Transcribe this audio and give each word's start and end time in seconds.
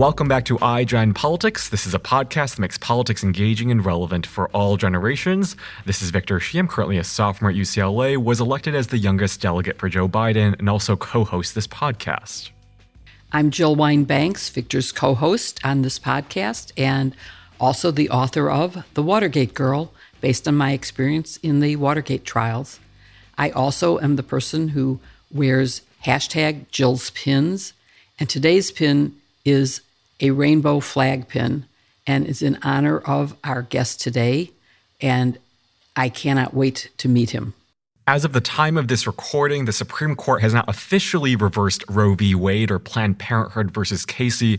Welcome 0.00 0.28
back 0.28 0.46
to 0.46 0.56
iGen 0.56 1.14
Politics. 1.14 1.68
This 1.68 1.86
is 1.86 1.92
a 1.92 1.98
podcast 1.98 2.52
that 2.52 2.60
makes 2.60 2.78
politics 2.78 3.22
engaging 3.22 3.70
and 3.70 3.84
relevant 3.84 4.24
for 4.24 4.48
all 4.52 4.78
generations. 4.78 5.56
This 5.84 6.00
is 6.00 6.08
Victor 6.08 6.40
Shi. 6.40 6.58
I'm 6.58 6.66
currently 6.66 6.96
a 6.96 7.04
sophomore 7.04 7.50
at 7.50 7.56
UCLA, 7.56 8.16
was 8.16 8.40
elected 8.40 8.74
as 8.74 8.86
the 8.86 8.96
youngest 8.96 9.42
delegate 9.42 9.76
for 9.78 9.90
Joe 9.90 10.08
Biden, 10.08 10.58
and 10.58 10.70
also 10.70 10.96
co-host 10.96 11.54
this 11.54 11.66
podcast. 11.66 12.48
I'm 13.30 13.50
Jill 13.50 13.76
Wine-Banks, 13.76 14.48
Victor's 14.48 14.90
co-host 14.90 15.60
on 15.62 15.82
this 15.82 15.98
podcast, 15.98 16.72
and 16.78 17.14
also 17.60 17.90
the 17.90 18.08
author 18.08 18.50
of 18.50 18.82
The 18.94 19.02
Watergate 19.02 19.52
Girl, 19.52 19.92
based 20.22 20.48
on 20.48 20.54
my 20.54 20.72
experience 20.72 21.36
in 21.42 21.60
the 21.60 21.76
Watergate 21.76 22.24
trials. 22.24 22.80
I 23.36 23.50
also 23.50 23.98
am 23.98 24.16
the 24.16 24.22
person 24.22 24.68
who 24.68 24.98
wears 25.30 25.82
hashtag 26.06 26.70
Jill's 26.70 27.10
pins, 27.10 27.74
and 28.18 28.30
today's 28.30 28.70
pin 28.70 29.14
is 29.44 29.82
a 30.20 30.30
rainbow 30.30 30.80
flag 30.80 31.28
pin 31.28 31.66
and 32.06 32.26
is 32.26 32.42
in 32.42 32.58
honor 32.62 32.98
of 32.98 33.36
our 33.44 33.62
guest 33.62 34.00
today. 34.00 34.50
And 35.00 35.38
I 35.96 36.08
cannot 36.08 36.54
wait 36.54 36.90
to 36.98 37.08
meet 37.08 37.30
him. 37.30 37.54
As 38.10 38.24
of 38.24 38.32
the 38.32 38.40
time 38.40 38.76
of 38.76 38.88
this 38.88 39.06
recording, 39.06 39.66
the 39.66 39.72
Supreme 39.72 40.16
Court 40.16 40.42
has 40.42 40.52
not 40.52 40.68
officially 40.68 41.36
reversed 41.36 41.84
Roe 41.88 42.16
v. 42.16 42.34
Wade 42.34 42.72
or 42.72 42.80
Planned 42.80 43.20
Parenthood 43.20 43.70
versus 43.70 44.04
Casey, 44.04 44.58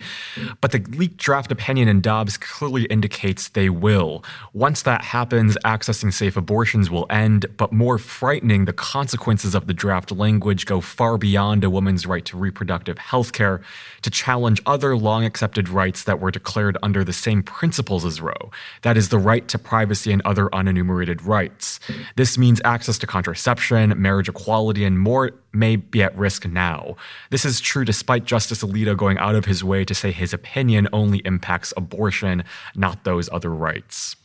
but 0.62 0.72
the 0.72 0.80
leaked 0.96 1.18
draft 1.18 1.52
opinion 1.52 1.90
in 1.90 2.00
Dobbs 2.00 2.38
clearly 2.38 2.86
indicates 2.86 3.50
they 3.50 3.70
will. 3.70 4.24
Once 4.54 4.84
that 4.84 5.04
happens, 5.04 5.58
accessing 5.66 6.14
safe 6.14 6.38
abortions 6.38 6.90
will 6.90 7.06
end, 7.10 7.46
but 7.58 7.74
more 7.74 7.98
frightening, 7.98 8.64
the 8.64 8.72
consequences 8.72 9.54
of 9.54 9.68
the 9.68 9.74
draft 9.74 10.14
language 10.14 10.66
go 10.66 10.80
far 10.80 11.18
beyond 11.18 11.66
a 11.66 11.70
woman's 11.70 12.08
right 12.08 12.24
to 12.24 12.38
reproductive 12.38 12.98
health 13.00 13.34
care 13.34 13.60
to 14.02 14.10
challenge 14.10 14.62
other 14.66 14.96
long 14.96 15.26
accepted 15.26 15.68
rights 15.68 16.06
that 16.06 16.22
were 16.22 16.32
declared 16.32 16.78
under 16.82 17.04
the 17.04 17.12
same 17.12 17.44
principles 17.44 18.06
as 18.06 18.22
Roe. 18.22 18.50
That 18.84 18.96
is, 18.96 19.10
the 19.10 19.20
right 19.20 19.46
to 19.50 19.60
privacy 19.60 20.14
and 20.14 20.22
other 20.22 20.46
unenumerated 20.54 21.28
rights. 21.28 21.82
This 22.16 22.38
means 22.38 22.62
access 22.64 22.98
to 23.00 23.08
contraception 23.08 23.41
contraception, 23.42 24.00
marriage 24.00 24.30
equality, 24.30 24.84
and 24.86 25.00
more 25.00 25.32
may 25.52 25.76
be 25.76 26.04
at 26.04 26.16
risk 26.16 26.46
now. 26.48 26.96
This 27.32 27.44
is 27.44 27.60
true 27.60 27.84
despite 27.84 28.24
Justice 28.24 28.64
Alito 28.64 28.96
going 28.96 29.18
out 29.18 29.34
of 29.34 29.46
his 29.46 29.64
way 29.64 29.84
to 29.86 29.96
say 29.96 30.12
his 30.12 30.32
opinion 30.32 30.88
only 30.94 31.24
impacts 31.26 31.74
abortion, 31.76 32.44
not 32.76 33.04
those 33.04 33.30
other 33.32 33.50
rights. 33.50 34.16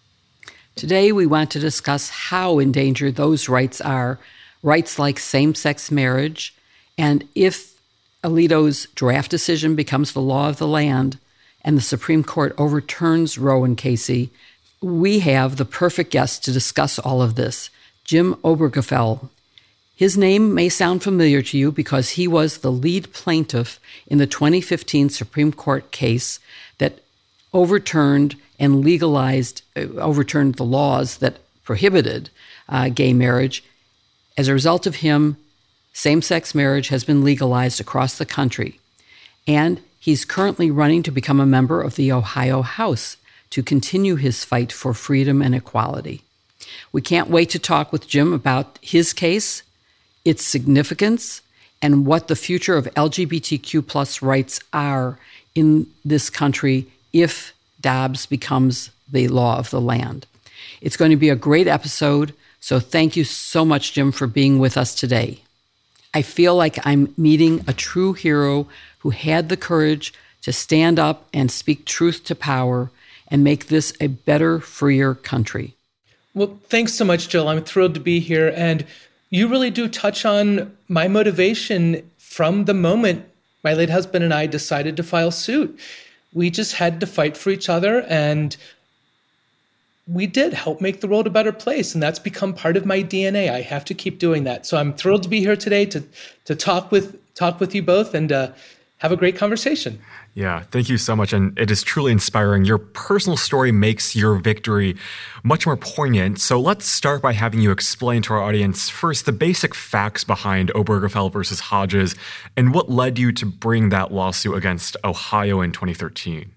Today, 0.75 1.13
we 1.13 1.25
want 1.25 1.51
to 1.53 1.59
discuss 1.59 2.11
how 2.11 2.59
endangered 2.59 3.17
those 3.17 3.49
rights 3.49 3.81
are 3.81 4.19
rights 4.63 4.99
like 4.99 5.19
same 5.19 5.55
sex 5.55 5.91
marriage, 5.91 6.55
and 6.99 7.27
if 7.35 7.81
Alito's 8.23 8.87
draft 8.95 9.31
decision 9.31 9.75
becomes 9.75 10.13
the 10.13 10.21
law 10.21 10.51
of 10.51 10.59
the 10.59 10.69
land 10.69 11.19
and 11.65 11.79
the 11.79 11.83
Supreme 11.83 12.23
Court 12.23 12.55
overturns 12.59 13.39
Roe 13.39 13.65
and 13.65 13.79
Casey, 13.79 14.31
we 14.83 15.21
have 15.21 15.57
the 15.57 15.65
perfect 15.65 16.11
guest 16.11 16.45
to 16.45 16.53
discuss 16.53 16.99
all 16.99 17.23
of 17.23 17.35
this. 17.35 17.71
Jim 18.07 18.35
Obergefell. 18.37 19.29
His 19.97 20.17
name 20.17 20.55
may 20.55 20.69
sound 20.69 21.03
familiar 21.03 21.43
to 21.43 21.59
you 21.59 21.73
because 21.73 22.11
he 22.11 22.29
was 22.29 22.59
the 22.59 22.71
lead 22.71 23.13
plaintiff 23.13 23.81
in 24.07 24.19
the 24.19 24.27
2015 24.27 25.09
Supreme 25.09 25.53
Court 25.53 25.91
case 25.91 26.39
that 26.79 27.01
overturned 27.53 28.37
and 28.59 28.85
legalized, 28.85 29.63
uh, 29.75 29.81
overturned 29.99 30.55
the 30.55 30.65
laws 30.65 31.19
that 31.19 31.39
prohibited 31.65 32.31
uh, 32.69 32.89
gay 32.91 33.13
marriage. 33.13 33.65
As 34.37 34.49
a 34.49 34.53
result 34.53 34.87
of 34.87 34.97
him, 34.97 35.37
same 35.93 36.23
sex 36.23 36.55
marriage 36.55 36.89
has 36.89 37.05
been 37.05 37.25
legalized 37.25 37.81
across 37.81 38.19
the 38.19 38.27
country. 38.27 38.79
And 39.49 39.81
he's 39.99 40.25
currently 40.25 40.71
running 40.71 41.03
to 41.05 41.11
become 41.11 41.41
a 41.41 41.47
member 41.47 41.83
of 41.83 41.97
the 41.97 42.13
Ohio 42.13 42.63
House 42.63 43.17
to 43.51 43.63
continue 43.63 44.17
his 44.17 44.45
fight 44.45 44.71
for 44.71 44.93
freedom 44.93 45.41
and 45.41 45.55
equality. 45.55 46.23
We 46.93 47.03
can't 47.03 47.31
wait 47.31 47.51
to 47.51 47.59
talk 47.59 47.93
with 47.93 48.09
Jim 48.09 48.33
about 48.33 48.79
his 48.83 49.13
case, 49.13 49.63
its 50.25 50.45
significance, 50.45 51.43
and 51.83 52.07
what 52.07 52.29
the 52.29 52.37
future 52.37 52.77
of 52.77 52.87
LGBTQ 52.95 53.87
plus 53.87 54.23
rights 54.23 54.61
are 54.73 55.19
in 55.55 55.87
this 56.05 56.31
country 56.31 56.87
if 57.13 57.53
Dobbs 57.81 58.27
becomes 58.27 58.91
the 59.11 59.29
law 59.29 59.59
of 59.59 59.71
the 59.71 59.81
land. 59.81 60.27
It's 60.81 60.97
going 60.97 61.11
to 61.11 61.17
be 61.17 61.31
a 61.31 61.37
great 61.37 61.69
episode, 61.69 62.35
so 62.61 62.81
thank 62.81 63.17
you 63.17 63.25
so 63.25 63.65
much, 63.65 63.93
Jim, 63.93 64.11
for 64.11 64.27
being 64.27 64.59
with 64.59 64.77
us 64.77 64.95
today. 64.95 65.41
I 66.13 66.23
feel 66.23 66.57
like 66.57 66.85
I'm 66.85 67.15
meeting 67.17 67.63
a 67.69 67.73
true 67.73 68.13
hero 68.13 68.67
who 69.01 69.11
had 69.11 69.49
the 69.49 69.57
courage 69.57 70.13
to 70.43 70.53
stand 70.53 70.99
up 70.99 71.29
and 71.33 71.51
speak 71.51 71.85
truth 71.85 72.25
to 72.25 72.35
power 72.35 72.91
and 73.29 73.45
make 73.45 73.69
this 73.69 73.93
a 74.01 74.09
better, 74.09 74.59
freer 74.59 75.15
country. 75.15 75.76
Well, 76.37 76.61
thanks 76.65 76.93
so 76.93 77.07
much, 77.07 77.31
Jill. 77.31 77.49
I'm 77.49 77.65
thrilled 77.65 77.95
to 77.95 78.01
be 78.01 78.21
here. 78.21 78.53
And 78.55 78.85
you 79.31 79.49
really 79.49 79.71
do 79.71 79.89
touch 79.89 80.27
on 80.27 80.77
my 80.87 81.09
motivation 81.09 82.11
from 82.19 82.67
the 82.67 82.75
moment 82.75 83.27
my 83.65 83.73
late 83.73 83.89
husband 83.89 84.23
and 84.23 84.35
I 84.35 84.45
decided 84.47 84.99
to 84.99 85.03
file 85.03 85.31
suit. 85.31 85.81
We 86.35 86.51
just 86.51 86.75
had 86.75 87.01
to 87.01 87.07
fight 87.07 87.39
for 87.39 87.49
each 87.49 87.71
other 87.71 88.03
and 88.03 88.55
we 90.07 90.27
did 90.27 90.53
help 90.53 90.83
make 90.83 91.01
the 91.01 91.09
world 91.09 91.27
a 91.27 91.31
better 91.31 91.53
place 91.53 91.95
and 91.95 92.03
that's 92.03 92.19
become 92.19 92.53
part 92.53 92.77
of 92.77 92.85
my 92.85 93.03
DNA. 93.03 93.51
I 93.51 93.63
have 93.63 93.87
to 93.87 93.95
keep 93.95 94.19
doing 94.19 94.45
that. 94.45 94.67
So 94.67 94.77
I'm 94.77 94.93
thrilled 94.93 95.23
to 95.23 95.31
be 95.31 95.41
here 95.41 95.57
today 95.57 95.87
to 95.87 96.05
to 96.45 96.55
talk 96.55 96.93
with 96.93 97.17
talk 97.35 97.61
with 97.61 97.75
you 97.75 97.83
both 97.83 98.15
and 98.15 98.31
uh, 98.31 98.53
have 98.99 99.13
a 99.13 99.17
great 99.17 99.37
conversation. 99.37 100.01
Yeah, 100.35 100.63
thank 100.71 100.89
you 100.89 100.97
so 100.97 101.15
much. 101.15 101.33
And 101.33 101.59
it 101.59 101.71
is 101.71 101.83
truly 101.83 102.13
inspiring. 102.13 102.65
Your 102.65 102.79
personal 102.79 103.37
story 103.37 103.71
makes 103.71 104.17
your 104.17 104.37
victory 104.37 104.97
much 105.43 105.67
more 105.67 105.77
poignant. 105.77 106.41
So 106.41 106.59
let's 106.59 106.87
start 106.87 107.21
by 107.21 107.33
having 107.33 107.61
you 107.61 107.71
explain 107.71 108.23
to 108.23 108.35
our 108.35 108.43
audience 108.43 108.89
first 108.89 109.27
the 109.27 109.33
basic 109.33 109.75
facts 109.75 110.25
behind 110.25 110.71
Obergefell 110.71 111.31
versus 111.31 111.61
Hodges 111.61 112.15
and 112.57 112.73
what 112.73 112.91
led 112.91 113.19
you 113.19 113.33
to 113.33 113.45
bring 113.45 113.91
that 113.91 114.13
lawsuit 114.13 114.57
against 114.57 114.97
Ohio 115.05 115.61
in 115.61 115.73
2013. 115.73 116.51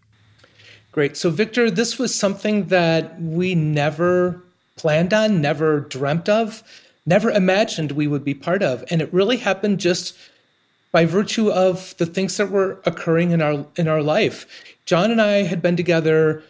Great. 0.91 1.17
So, 1.17 1.29
Victor, 1.29 1.69
this 1.69 1.99
was 1.99 2.15
something 2.15 2.67
that 2.67 3.21
we 3.21 3.53
never 3.53 4.41
planned 4.75 5.13
on, 5.13 5.41
never 5.41 5.81
dreamt 5.81 6.29
of, 6.29 6.63
never 7.05 7.29
imagined 7.29 7.91
we 7.91 8.07
would 8.07 8.23
be 8.23 8.33
part 8.33 8.63
of. 8.63 8.83
And 8.89 9.01
it 9.01 9.13
really 9.13 9.37
happened 9.37 9.79
just 9.79 10.17
by 10.91 11.05
virtue 11.05 11.51
of 11.51 11.95
the 11.97 12.05
things 12.05 12.37
that 12.37 12.49
were 12.49 12.79
occurring 12.85 13.31
in 13.31 13.41
our 13.41 13.65
in 13.75 13.87
our 13.87 14.01
life. 14.01 14.45
John 14.85 15.11
and 15.11 15.21
I 15.21 15.43
had 15.43 15.61
been 15.61 15.75
together 15.75 16.43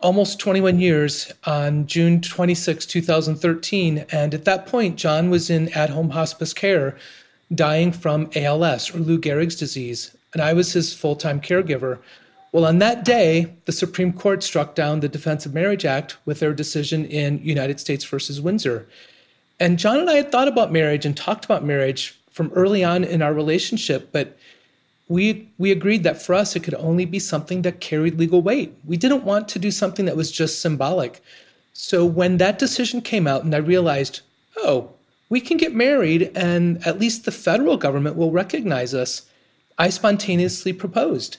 almost 0.00 0.38
21 0.38 0.80
years 0.80 1.32
on 1.44 1.86
June 1.86 2.20
26, 2.20 2.84
2013, 2.84 4.04
and 4.10 4.34
at 4.34 4.44
that 4.44 4.66
point 4.66 4.96
John 4.96 5.30
was 5.30 5.48
in 5.48 5.68
at-home 5.70 6.10
hospice 6.10 6.52
care 6.52 6.96
dying 7.54 7.90
from 7.92 8.28
ALS 8.34 8.94
or 8.94 8.98
Lou 8.98 9.18
Gehrig's 9.18 9.56
disease, 9.56 10.14
and 10.32 10.42
I 10.42 10.52
was 10.52 10.72
his 10.72 10.92
full-time 10.92 11.40
caregiver. 11.40 11.98
Well, 12.52 12.66
on 12.66 12.78
that 12.78 13.04
day, 13.04 13.52
the 13.64 13.72
Supreme 13.72 14.12
Court 14.12 14.42
struck 14.42 14.74
down 14.74 15.00
the 15.00 15.08
Defense 15.08 15.46
of 15.46 15.54
Marriage 15.54 15.84
Act 15.84 16.16
with 16.24 16.38
their 16.40 16.52
decision 16.52 17.04
in 17.06 17.40
United 17.42 17.80
States 17.80 18.04
versus 18.04 18.40
Windsor. 18.40 18.86
And 19.58 19.78
John 19.78 20.00
and 20.00 20.10
I 20.10 20.14
had 20.14 20.30
thought 20.30 20.48
about 20.48 20.70
marriage 20.70 21.06
and 21.06 21.16
talked 21.16 21.44
about 21.44 21.64
marriage 21.64 22.18
from 22.34 22.50
early 22.56 22.82
on 22.82 23.04
in 23.04 23.22
our 23.22 23.32
relationship, 23.32 24.10
but 24.10 24.36
we 25.08 25.48
we 25.56 25.70
agreed 25.70 26.02
that 26.02 26.20
for 26.20 26.34
us 26.34 26.56
it 26.56 26.64
could 26.64 26.74
only 26.74 27.04
be 27.04 27.20
something 27.20 27.62
that 27.62 27.80
carried 27.80 28.18
legal 28.18 28.42
weight. 28.42 28.74
We 28.84 28.96
didn't 28.96 29.24
want 29.24 29.48
to 29.48 29.60
do 29.60 29.70
something 29.70 30.04
that 30.06 30.16
was 30.16 30.32
just 30.32 30.60
symbolic. 30.60 31.22
So 31.72 32.04
when 32.04 32.38
that 32.38 32.58
decision 32.58 33.00
came 33.02 33.28
out 33.28 33.44
and 33.44 33.54
I 33.54 33.58
realized, 33.58 34.20
oh, 34.56 34.90
we 35.28 35.40
can 35.40 35.56
get 35.56 35.74
married 35.74 36.32
and 36.34 36.84
at 36.84 36.98
least 36.98 37.24
the 37.24 37.30
federal 37.30 37.76
government 37.76 38.16
will 38.16 38.32
recognize 38.32 38.94
us, 38.94 39.22
I 39.78 39.90
spontaneously 39.90 40.72
proposed. 40.72 41.36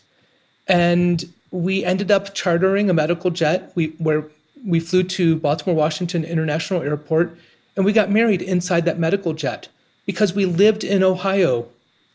And 0.67 1.25
we 1.51 1.83
ended 1.83 2.09
up 2.09 2.33
chartering 2.33 2.89
a 2.89 2.93
medical 2.93 3.31
jet 3.31 3.73
we, 3.75 3.87
where 3.97 4.25
we 4.65 4.79
flew 4.79 5.03
to 5.03 5.35
Baltimore 5.35 5.75
Washington 5.75 6.23
International 6.23 6.81
Airport 6.81 7.37
and 7.75 7.83
we 7.83 7.91
got 7.91 8.09
married 8.09 8.41
inside 8.41 8.85
that 8.85 8.97
medical 8.97 9.33
jet 9.33 9.67
because 10.05 10.33
we 10.33 10.45
lived 10.45 10.83
in 10.83 11.03
Ohio, 11.03 11.67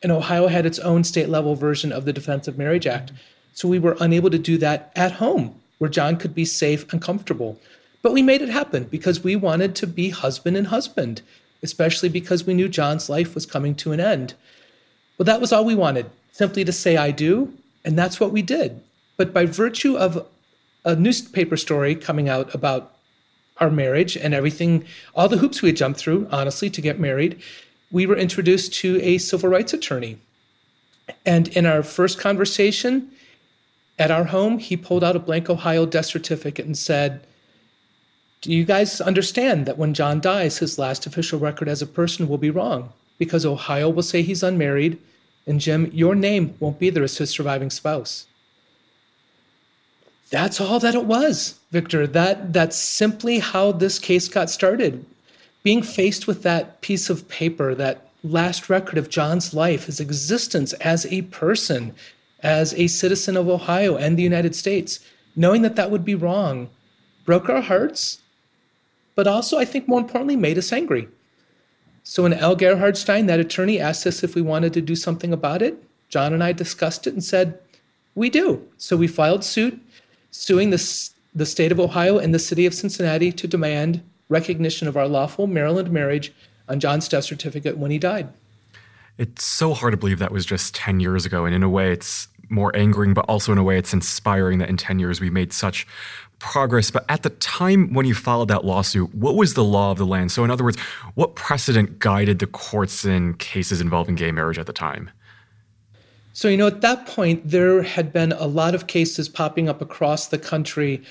and 0.03 0.13
Ohio 0.13 0.47
had 0.47 0.67
its 0.67 0.79
own 0.79 1.05
state 1.05 1.29
level 1.29 1.55
version 1.55 1.93
of 1.93 2.05
the 2.05 2.13
Defense 2.13 2.49
of 2.49 2.59
Marriage 2.59 2.87
Act. 2.87 3.13
So 3.53 3.69
we 3.69 3.79
were 3.79 3.97
unable 4.01 4.31
to 4.31 4.39
do 4.39 4.57
that 4.59 4.93
at 4.97 5.13
home 5.13 5.61
where 5.79 5.91
John 5.91 6.17
could 6.17 6.35
be 6.35 6.45
safe 6.45 6.91
and 6.93 7.01
comfortable. 7.01 7.59
But 8.03 8.13
we 8.13 8.23
made 8.23 8.43
it 8.43 8.49
happen 8.49 8.85
because 8.85 9.25
we 9.25 9.35
wanted 9.35 9.75
to 9.77 9.87
be 9.87 10.11
husband 10.11 10.57
and 10.57 10.67
husband, 10.67 11.23
especially 11.63 12.09
because 12.09 12.45
we 12.45 12.55
knew 12.55 12.69
John's 12.69 13.09
life 13.09 13.35
was 13.35 13.47
coming 13.47 13.75
to 13.77 13.93
an 13.93 14.01
end. 14.01 14.35
Well, 15.19 15.25
that 15.25 15.41
was 15.41 15.53
all 15.53 15.65
we 15.65 15.75
wanted, 15.75 16.07
simply 16.33 16.65
to 16.65 16.73
say 16.73 16.97
I 16.97 17.11
do, 17.11 17.53
and 17.85 17.99
that's 17.99 18.21
what 18.21 18.33
we 18.33 18.43
did. 18.43 18.81
But 19.17 19.35
by 19.35 19.45
virtue 19.47 19.97
of 19.97 20.27
a 20.85 20.97
newspaper 20.97 21.57
story 21.57 21.95
coming 21.95 22.29
out 22.29 22.55
about 22.55 22.93
our 23.59 23.71
marriage 23.71 24.17
and 24.17 24.33
everything, 24.33 24.87
all 25.15 25.29
the 25.29 25.37
hoops 25.37 25.61
we 25.61 25.69
had 25.69 25.77
jumped 25.77 26.01
through, 26.01 26.27
honestly, 26.31 26.71
to 26.71 26.81
get 26.81 26.99
married, 26.99 27.41
we 27.91 28.07
were 28.07 28.17
introduced 28.17 28.73
to 28.75 29.01
a 29.03 29.19
civil 29.19 29.51
rights 29.51 29.73
attorney. 29.73 30.19
And 31.27 31.49
in 31.49 31.67
our 31.67 31.83
first 31.83 32.19
conversation, 32.19 33.11
At 34.01 34.11
our 34.11 34.25
home, 34.25 34.59
he 34.59 34.79
pulled 34.79 35.05
out 35.05 35.15
a 35.15 35.19
blank 35.19 35.51
Ohio 35.51 35.85
death 35.85 36.07
certificate 36.07 36.65
and 36.65 36.77
said, 36.77 37.21
Do 38.41 38.51
you 38.51 38.65
guys 38.65 38.99
understand 38.99 39.67
that 39.67 39.77
when 39.77 39.93
John 39.93 40.21
dies, 40.23 40.57
his 40.57 40.79
last 40.79 41.05
official 41.07 41.39
record 41.39 41.69
as 41.69 41.83
a 41.83 41.87
person 41.87 42.27
will 42.27 42.39
be 42.39 42.49
wrong? 42.49 42.95
Because 43.19 43.45
Ohio 43.45 43.91
will 43.91 44.03
say 44.03 44.23
he's 44.23 44.43
unmarried, 44.43 44.97
and 45.47 45.61
Jim, 45.61 45.91
your 45.93 46.15
name 46.15 46.55
won't 46.61 46.79
be 46.79 46.89
there 46.89 47.05
as 47.05 47.19
his 47.19 47.29
surviving 47.29 47.69
spouse. 47.69 48.27
That's 50.31 50.63
all 50.63 50.81
that 50.81 50.95
it 50.95 51.05
was, 51.05 51.59
Victor. 51.71 52.07
That 52.07 52.55
that's 52.55 52.79
simply 52.79 53.41
how 53.41 53.73
this 53.73 53.99
case 53.99 54.29
got 54.29 54.49
started. 54.49 55.05
Being 55.63 55.83
faced 55.83 56.27
with 56.27 56.43
that 56.43 56.81
piece 56.81 57.11
of 57.11 57.29
paper, 57.29 57.75
that 57.75 58.09
last 58.23 58.69
record 58.69 58.99
of 58.99 59.09
John's 59.09 59.55
life, 59.55 59.87
his 59.87 60.01
existence 60.01 60.73
as 60.75 61.07
a 61.07 61.23
person, 61.23 61.95
as 62.43 62.75
a 62.75 62.87
citizen 62.87 63.37
of 63.37 63.49
Ohio 63.49 63.97
and 63.97 64.17
the 64.17 64.23
United 64.23 64.55
States, 64.55 65.01
knowing 65.37 65.63
that 65.63 65.77
that 65.77 65.91
would 65.91 66.05
be 66.05 66.15
wrong, 66.15 66.69
broke 67.25 67.49
our 67.49 67.61
hearts, 67.61 68.21
but 69.15 69.27
also, 69.27 69.59
I 69.59 69.65
think 69.65 69.87
more 69.87 70.01
importantly, 70.01 70.37
made 70.37 70.57
us 70.57 70.73
angry. 70.73 71.09
So 72.05 72.23
when 72.23 72.33
Al 72.33 72.57
Gerhardstein, 72.57 73.27
that 73.27 73.41
attorney, 73.41 73.79
asked 73.79 74.07
us 74.07 74.25
if 74.25 74.35
we 74.35 74.43
wanted 74.43 74.73
to 74.73 74.81
do 74.81 74.97
something 74.97 75.33
about 75.33 75.63
it, 75.63 75.83
John 76.09 76.33
and 76.33 76.43
I 76.43 76.53
discussed 76.53 77.07
it 77.07 77.13
and 77.13 77.23
said, 77.23 77.59
we 78.15 78.31
do. 78.31 78.67
So 78.79 78.97
we 78.97 79.07
filed 79.07 79.45
suit 79.45 79.81
suing 80.31 80.71
the, 80.71 81.11
the 81.35 81.47
state 81.47 81.73
of 81.73 81.79
Ohio 81.79 82.19
and 82.19 82.35
the 82.35 82.39
city 82.39 82.67
of 82.67 82.75
Cincinnati 82.75 83.31
to 83.33 83.47
demand 83.47 84.03
recognition 84.31 84.89
of 84.89 84.97
our 84.97 85.07
lawful 85.07 85.47
Maryland 85.47 85.91
marriage 85.91 86.33
on 86.69 86.81
John's 86.81 87.09
death 87.09 87.25
certificate 87.25 87.77
when 87.77 87.91
he 87.91 87.99
died. 87.99 88.29
It's 89.19 89.45
so 89.45 89.75
hard 89.75 89.93
to 89.93 89.99
believe 89.99 90.19
that 90.21 90.33
was 90.33 90.47
just 90.47 90.75
10 90.75 91.01
years 91.01 91.27
ago. 91.27 91.45
And 91.45 91.55
in 91.55 91.63
a 91.63 91.69
way, 91.69 91.93
it's 91.93 92.27
more 92.49 92.75
angering, 92.75 93.13
but 93.13 93.27
also 93.27 93.53
in 93.53 93.59
a 93.59 93.63
way, 93.63 93.77
it's 93.77 93.93
inspiring 93.93 94.59
that 94.59 94.71
in 94.71 94.79
10 94.79 94.99
years 94.99 95.21
we 95.21 95.29
made 95.29 95.53
such 95.53 95.87
progress. 96.39 96.91
But 96.91 97.05
at 97.09 97.23
the 97.23 97.31
time 97.31 97.93
when 97.93 98.07
you 98.07 98.15
filed 98.15 98.49
that 98.49 98.65
lawsuit, 98.65 99.15
what 99.15 99.37
was 99.37 99.55
the 99.55 99.65
law 99.65 99.91
of 99.91 99.99
the 99.99 100.07
land? 100.07 100.33
So, 100.33 100.43
in 100.43 100.51
other 100.51 100.65
words, 100.65 100.79
what 101.15 101.35
precedent 101.35 101.99
guided 101.99 102.39
the 102.39 102.47
courts 102.47 103.05
in 103.05 103.35
cases 103.35 103.81
involving 103.81 104.15
gay 104.15 104.33
marriage 104.33 104.59
at 104.59 104.67
the 104.67 104.73
time? 104.73 105.11
So, 106.33 106.49
you 106.49 106.57
know, 106.57 106.69
at 106.69 106.81
that 106.81 107.07
point, 107.07 107.49
there 107.49 107.83
had 107.83 108.13
been 108.13 108.33
a 108.33 108.47
lot 108.47 108.75
of 108.75 108.87
cases 108.87 109.29
popping 109.29 109.69
up 109.69 109.83
across 109.83 110.29
the 110.29 110.39
country, 110.39 111.03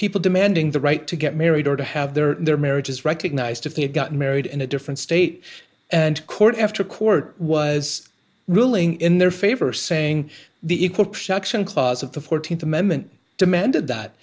people 0.00 0.18
demanding 0.18 0.70
the 0.70 0.80
right 0.80 1.06
to 1.06 1.14
get 1.14 1.36
married 1.36 1.68
or 1.68 1.76
to 1.76 1.84
have 1.84 2.14
their, 2.14 2.34
their 2.36 2.56
marriages 2.56 3.04
recognized 3.04 3.66
if 3.66 3.74
they 3.74 3.82
had 3.82 3.92
gotten 3.92 4.18
married 4.18 4.46
in 4.46 4.62
a 4.62 4.66
different 4.66 4.98
state. 4.98 5.44
And 5.90 6.26
court 6.26 6.56
after 6.56 6.82
court 6.82 7.34
was 7.38 8.08
ruling 8.48 8.98
in 8.98 9.18
their 9.18 9.30
favor, 9.30 9.74
saying 9.74 10.30
the 10.62 10.82
Equal 10.82 11.04
Protection 11.04 11.66
Clause 11.66 12.02
of 12.02 12.12
the 12.12 12.20
14th 12.20 12.62
Amendment 12.62 13.10
demanded 13.36 13.88
that. 13.88 14.14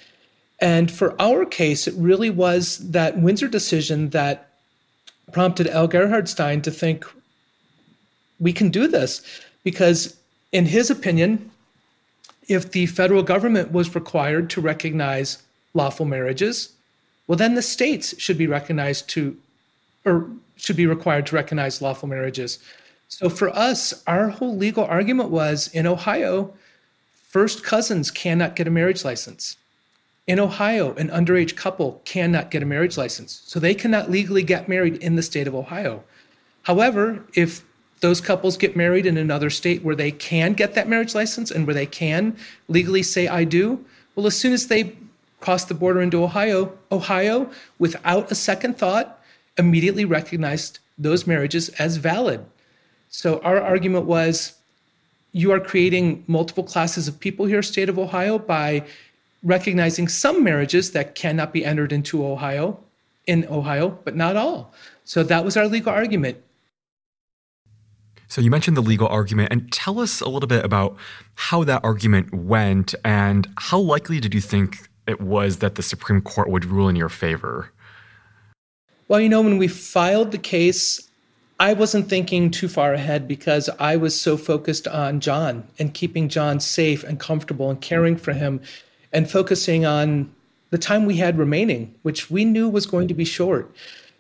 And 0.60 0.90
for 0.90 1.16
our 1.22 1.46
case, 1.46 1.88
it 1.88 1.94
really 1.96 2.32
was 2.32 2.80
that 2.80 3.20
Windsor 3.20 3.48
decision 3.48 4.10
that 4.10 4.50
prompted 5.32 5.68
Al 5.68 5.88
Gerhardstein 5.88 6.64
to 6.64 6.72
think 6.72 7.06
we 8.40 8.52
can 8.52 8.70
do 8.70 8.88
this. 8.88 9.22
Because, 9.64 10.18
in 10.52 10.66
his 10.66 10.90
opinion, 10.90 11.52
if 12.48 12.72
the 12.72 12.88
federal 12.88 13.22
government 13.22 13.72
was 13.72 13.94
required 13.94 14.50
to 14.50 14.60
recognize 14.60 15.44
lawful 15.78 16.06
marriages, 16.06 16.74
well, 17.28 17.38
then 17.38 17.56
the 17.56 17.62
states 17.62 18.20
should 18.20 18.38
be 18.38 18.48
recognized 18.48 19.08
to, 19.10 19.38
or 20.06 20.30
should 20.56 20.76
be 20.76 20.88
required 20.88 21.26
to 21.28 21.36
recognize 21.36 21.82
lawful 21.82 22.10
marriages. 22.10 22.60
So 23.10 23.30
for 23.30 23.50
us, 23.50 24.04
our 24.08 24.30
whole 24.30 24.58
legal 24.58 24.84
argument 24.84 25.30
was 25.30 25.68
in 25.70 25.88
Ohio, 25.88 26.54
first 27.28 27.64
cousins 27.64 28.12
cannot 28.12 28.56
get 28.56 28.68
a 28.68 28.72
marriage 28.72 29.06
license. 29.06 29.58
In 30.26 30.40
Ohio, 30.40 30.94
an 30.96 31.10
underage 31.10 31.56
couple 31.56 32.02
cannot 32.04 32.52
get 32.52 32.64
a 32.64 32.66
marriage 32.66 32.98
license. 32.98 33.42
So 33.46 33.60
they 33.60 33.74
cannot 33.74 34.12
legally 34.12 34.44
get 34.44 34.68
married 34.68 34.98
in 34.98 35.16
the 35.16 35.24
state 35.24 35.48
of 35.48 35.56
Ohio. 35.56 36.04
However, 36.64 37.24
if 37.34 37.64
those 38.02 38.20
couples 38.20 38.58
get 38.58 38.76
married 38.76 39.06
in 39.06 39.18
another 39.18 39.50
state 39.50 39.84
where 39.84 39.96
they 39.96 40.12
can 40.12 40.54
get 40.54 40.74
that 40.74 40.90
marriage 40.90 41.16
license 41.16 41.50
and 41.50 41.66
where 41.66 41.74
they 41.74 41.86
can 41.86 42.36
legally 42.68 43.04
say, 43.04 43.28
I 43.28 43.46
do, 43.46 43.84
well, 44.16 44.28
as 44.28 44.38
soon 44.38 44.54
as 44.54 44.68
they 44.68 44.96
cross 45.40 45.66
the 45.66 45.74
border 45.74 46.02
into 46.02 46.24
Ohio, 46.24 46.78
Ohio, 46.92 47.50
without 47.80 48.32
a 48.32 48.36
second 48.36 48.78
thought, 48.78 49.22
immediately 49.58 50.06
recognized 50.06 50.80
those 50.98 51.28
marriages 51.28 51.70
as 51.70 51.98
valid. 51.98 52.44
So 53.10 53.40
our 53.40 53.62
argument 53.62 54.06
was 54.06 54.54
you 55.32 55.52
are 55.52 55.60
creating 55.60 56.24
multiple 56.28 56.64
classes 56.64 57.08
of 57.08 57.20
people 57.20 57.46
here, 57.46 57.62
state 57.62 57.90
of 57.90 58.00
Ohio, 58.00 58.40
by 58.40 58.84
recognizing 59.44 60.08
some 60.08 60.44
marriages 60.44 60.92
that 60.92 61.16
cannot 61.16 61.54
be 61.54 61.64
entered 61.64 61.92
into 61.92 62.26
Ohio, 62.26 62.80
in 63.28 63.46
Ohio, 63.48 64.00
but 64.04 64.16
not 64.16 64.36
all. 64.36 64.74
So 65.04 65.22
that 65.24 65.46
was 65.46 65.56
our 65.56 65.68
legal 65.68 65.94
argument. 65.94 66.38
So 68.28 68.42
you 68.42 68.50
mentioned 68.50 68.76
the 68.76 68.82
legal 68.82 69.08
argument, 69.08 69.54
and 69.54 69.72
tell 69.72 70.00
us 70.00 70.20
a 70.20 70.28
little 70.28 70.48
bit 70.48 70.66
about 70.66 70.98
how 71.36 71.64
that 71.64 71.84
argument 71.84 72.34
went, 72.34 72.94
and 73.06 73.48
how 73.58 73.80
likely 73.80 74.20
did 74.20 74.34
you 74.34 74.42
think 74.42 74.87
it 75.08 75.22
was 75.22 75.58
that 75.58 75.76
the 75.76 75.84
Supreme 75.84 76.22
Court 76.22 76.50
would 76.50 76.66
rule 76.66 76.90
in 76.90 76.96
your 76.96 77.10
favor? 77.10 77.72
Well, 79.08 79.22
you 79.22 79.30
know, 79.30 79.42
when 79.42 79.58
we 79.58 79.68
filed 79.68 80.32
the 80.32 80.38
case, 80.38 81.10
I 81.60 81.74
wasn't 81.74 82.10
thinking 82.10 82.52
too 82.52 82.68
far 82.68 82.94
ahead 82.94 83.28
because 83.28 83.70
I 83.80 83.96
was 83.96 84.20
so 84.20 84.38
focused 84.38 84.88
on 84.88 85.22
John 85.22 85.68
and 85.80 85.94
keeping 85.94 86.30
John 86.30 86.60
safe 86.60 87.04
and 87.04 87.20
comfortable 87.20 87.70
and 87.70 87.82
caring 87.82 88.18
for 88.18 88.34
him 88.34 88.62
and 89.14 89.30
focusing 89.30 89.86
on 89.86 90.32
the 90.70 90.78
time 90.78 91.06
we 91.06 91.16
had 91.16 91.38
remaining, 91.38 91.96
which 92.04 92.30
we 92.30 92.46
knew 92.46 92.70
was 92.70 92.86
going 92.86 93.08
to 93.08 93.14
be 93.14 93.26
short. 93.26 93.74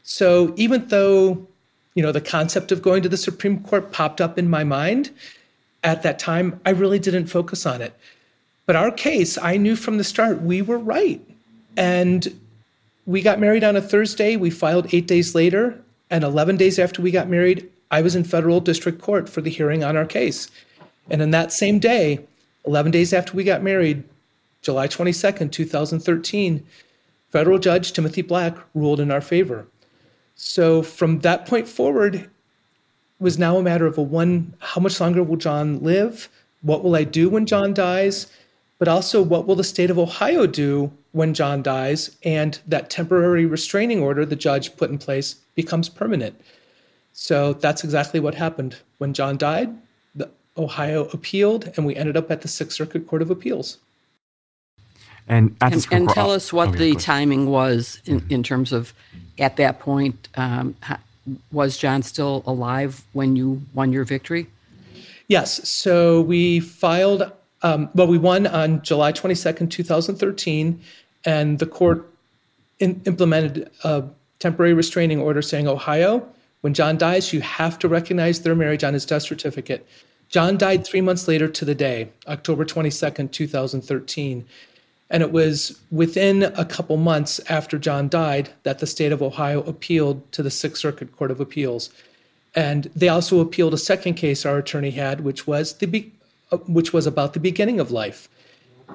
So 0.04 0.54
even 0.56 0.88
though, 0.88 1.45
you 1.94 2.01
know, 2.01 2.13
the 2.13 2.22
concept 2.22 2.72
of 2.72 2.81
going 2.81 3.04
to 3.04 3.10
the 3.10 3.18
Supreme 3.18 3.62
Court 3.63 3.92
popped 3.92 4.22
up 4.22 4.40
in 4.40 4.50
my 4.50 4.63
mind 4.63 5.12
at 5.83 6.01
that 6.04 6.18
time, 6.18 6.60
I 6.66 6.69
really 6.69 6.98
didn't 6.98 7.28
focus 7.28 7.66
on 7.66 7.81
it. 7.81 7.94
But 8.68 8.75
our 8.75 8.92
case, 8.92 9.38
I 9.38 9.57
knew 9.57 9.76
from 9.76 9.97
the 9.97 10.04
start 10.04 10.42
we 10.42 10.62
were 10.62 10.78
right. 10.78 11.21
And 11.76 12.40
we 13.06 13.21
got 13.21 13.40
married 13.40 13.64
on 13.64 13.78
a 13.78 13.81
Thursday. 13.81 14.36
We 14.36 14.50
filed 14.50 14.94
eight 14.94 15.07
days 15.07 15.33
later. 15.33 15.81
And 16.12 16.24
11 16.24 16.57
days 16.57 16.78
after 16.78 17.02
we 17.02 17.09
got 17.09 17.30
married, 17.30 17.68
I 17.90 18.02
was 18.02 18.16
in 18.16 18.26
federal 18.26 18.59
district 18.59 19.02
court 19.02 19.30
for 19.30 19.42
the 19.42 19.50
hearing 19.50 19.83
on 19.83 19.95
our 19.95 20.06
case. 20.06 20.52
And 21.09 21.21
in 21.21 21.31
that 21.31 21.54
same 21.54 21.80
day, 21.80 22.19
11 22.66 22.92
days 22.92 23.14
after 23.14 23.33
we 23.33 23.45
got 23.45 23.64
married, 23.64 24.04
July 24.62 24.90
22nd, 24.90 25.52
2013, 25.52 26.66
federal 27.30 27.59
judge 27.59 27.94
Timothy 27.94 28.21
Black 28.21 28.57
ruled 28.76 29.00
in 29.00 29.12
our 29.12 29.21
favor. 29.21 29.66
So 30.36 30.81
from 30.83 31.19
that 31.19 31.45
point 31.45 31.69
forward, 31.69 32.30
was 33.19 33.40
now 33.40 33.57
a 33.57 33.64
matter 33.64 33.88
of 33.88 33.97
a 33.97 34.02
one 34.02 34.54
how 34.59 34.81
much 34.81 35.00
longer 35.00 35.24
will 35.24 35.38
John 35.38 35.81
live? 35.81 36.30
What 36.62 36.83
will 36.83 36.95
I 36.95 37.06
do 37.06 37.30
when 37.30 37.45
John 37.45 37.74
dies? 37.74 38.28
But 38.80 38.88
also, 38.88 39.22
what 39.22 39.48
will 39.48 39.56
the 39.56 39.64
state 39.64 39.90
of 39.90 39.98
Ohio 39.98 40.46
do 40.46 40.92
when 41.18 41.34
John 41.34 41.64
dies 41.64 42.16
and 42.24 42.60
that 42.68 42.92
temporary 42.92 43.46
restraining 43.46 44.02
order 44.02 44.24
the 44.24 44.36
judge 44.36 44.78
put 44.78 44.92
in 44.92 45.00
place 45.00 45.34
becomes 45.56 45.90
permanent. 45.90 46.40
So 47.12 47.54
that's 47.54 47.84
exactly 47.84 48.19
what 48.19 48.36
happened. 48.36 48.76
When 49.00 49.16
John 49.16 49.38
died, 49.38 49.76
the 50.14 50.30
Ohio 50.56 51.06
appealed 51.06 51.74
and 51.76 51.88
we 51.88 51.96
ended 51.96 52.16
up 52.16 52.30
at 52.30 52.42
the 52.42 52.48
Sixth 52.48 52.78
Circuit 52.78 53.07
Court 53.07 53.24
of 53.24 53.31
Appeals. 53.31 53.80
And, 55.28 55.57
and, 55.60 55.86
and 55.92 56.07
tell 56.10 56.31
us 56.31 56.54
what 56.54 56.74
the 56.74 56.94
timing 56.96 57.48
was 57.48 58.02
in, 58.06 58.26
in 58.30 58.44
terms 58.44 58.72
of 58.72 58.94
at 59.40 59.57
that 59.57 59.80
point. 59.80 60.30
Um, 60.36 60.76
was 61.52 61.78
John 61.78 62.04
still 62.04 62.44
alive 62.46 63.04
when 63.12 63.36
you 63.36 63.62
won 63.74 63.92
your 63.92 64.06
victory? 64.06 64.48
Yes. 65.28 65.68
So 65.68 66.22
we 66.22 66.62
filed, 66.62 67.30
um, 67.64 67.90
well, 67.95 68.07
we 68.07 68.18
won 68.18 68.47
on 68.47 68.81
July 68.81 69.11
22nd, 69.11 69.69
2013 69.69 70.81
and 71.26 71.59
the 71.59 71.66
court 71.66 72.09
in, 72.80 73.02
implemented 73.06 73.69
a 73.83 74.04
temporary 74.40 74.73
restraining 74.73 75.19
order 75.19 75.42
saying, 75.42 75.68
Ohio, 75.68 76.28
when 76.61 76.73
John 76.73 76.97
dies, 76.97 77.33
you 77.33 77.42
have 77.42 77.80
to 77.80 77.87
recognize 77.87 78.42
their 78.42 78.56
marriage 78.56 78.83
on 78.83 78.94
his 78.94 79.06
death 79.06 79.23
certificate. 79.23 79.87
John 80.30 80.57
died 80.57 80.85
three 80.85 81.02
months 81.02 81.28
later 81.28 81.47
to 81.47 81.66
the 81.66 81.76
day, 81.76 82.09
October 82.28 82.66
22nd, 82.66 83.31
2013. 83.31 84.45
And 85.09 85.23
it 85.23 85.31
was 85.31 85.80
within 85.90 86.44
a 86.44 86.66
couple 86.66 86.97
months 86.97 87.40
after 87.49 87.78
John 87.78 88.09
died 88.09 88.49
that 88.64 88.80
the 88.80 88.87
state 88.87 89.14
of 89.14 89.21
Ohio 89.21 89.61
appealed 89.64 90.30
to 90.33 90.44
the 90.44 90.52
Sixth 90.52 90.81
Circuit 90.81 91.16
Court 91.16 91.31
of 91.31 91.40
Appeals. 91.40 91.90
And 92.56 92.85
they 92.95 93.07
also 93.07 93.40
appealed 93.40 93.73
a 93.73 93.78
second 93.78 94.16
case 94.16 94.45
our 94.45 94.57
attorney 94.57 94.92
had, 94.92 95.21
which 95.21 95.47
was 95.47 95.73
the 95.73 96.11
which 96.68 96.94
was 96.94 97.07
about 97.07 97.33
the 97.33 97.39
beginning 97.39 97.80
of 97.80 97.92
life. 97.92 98.30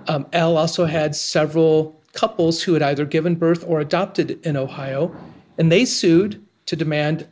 Um, 0.09 0.27
Al 0.33 0.57
also 0.57 0.87
had 0.87 1.15
several 1.15 2.01
couples 2.13 2.63
who 2.63 2.75
had 2.75 2.83
either 2.83 3.05
given 3.05 3.35
birth 3.35 3.65
or 3.67 3.81
adopted 3.81 4.45
in 4.45 4.57
Ohio, 4.57 5.15
and 5.59 5.71
they 5.71 5.85
sued 5.85 6.45
to 6.67 6.77
demand 6.77 7.27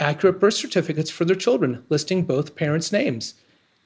accurate 0.00 0.40
birth 0.40 0.54
certificates 0.54 1.10
for 1.10 1.24
their 1.24 1.36
children, 1.36 1.84
listing 1.88 2.24
both 2.24 2.56
parents' 2.56 2.92
names. 2.92 3.34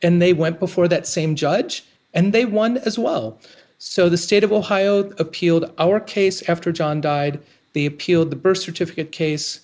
And 0.03 0.23
they 0.23 0.33
went 0.33 0.59
before 0.59 0.89
that 0.89 1.07
same 1.07 1.35
judge, 1.35 1.85
and 2.15 2.33
they 2.33 2.45
won 2.45 2.79
as 2.79 2.99
well. 2.99 3.39
So 3.79 4.09
the 4.09 4.17
state 4.17 4.45
of 4.45 4.53
Ohio 4.53 5.11
appealed 5.19 5.73
our 5.79 6.01
case 6.01 6.49
after 6.49 6.73
John 6.73 7.01
died. 7.01 7.41
They 7.75 7.87
appealed 7.87 8.31
the 8.31 8.37
birth 8.37 8.59
certificate 8.59 9.13
case. 9.13 9.61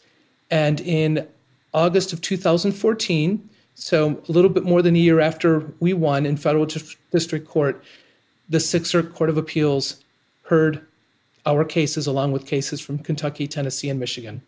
And 0.50 0.80
in 0.80 1.26
August 1.72 2.12
of 2.12 2.20
2014, 2.20 3.48
so 3.74 4.22
a 4.28 4.32
little 4.32 4.50
bit 4.50 4.64
more 4.64 4.82
than 4.82 4.94
a 4.94 4.98
year 4.98 5.20
after 5.20 5.72
we 5.80 5.92
won 5.92 6.26
in 6.26 6.36
federal 6.36 6.66
district 7.10 7.48
court, 7.48 7.82
the 8.48 8.60
Sixth 8.60 8.90
Circuit 8.90 9.14
Court 9.14 9.30
of 9.30 9.36
Appeals 9.36 10.02
heard 10.42 10.84
our 11.46 11.64
cases 11.64 12.06
along 12.06 12.32
with 12.32 12.46
cases 12.46 12.80
from 12.80 12.98
Kentucky, 12.98 13.46
Tennessee, 13.46 13.88
and 13.90 13.98
Michigan. 13.98 14.42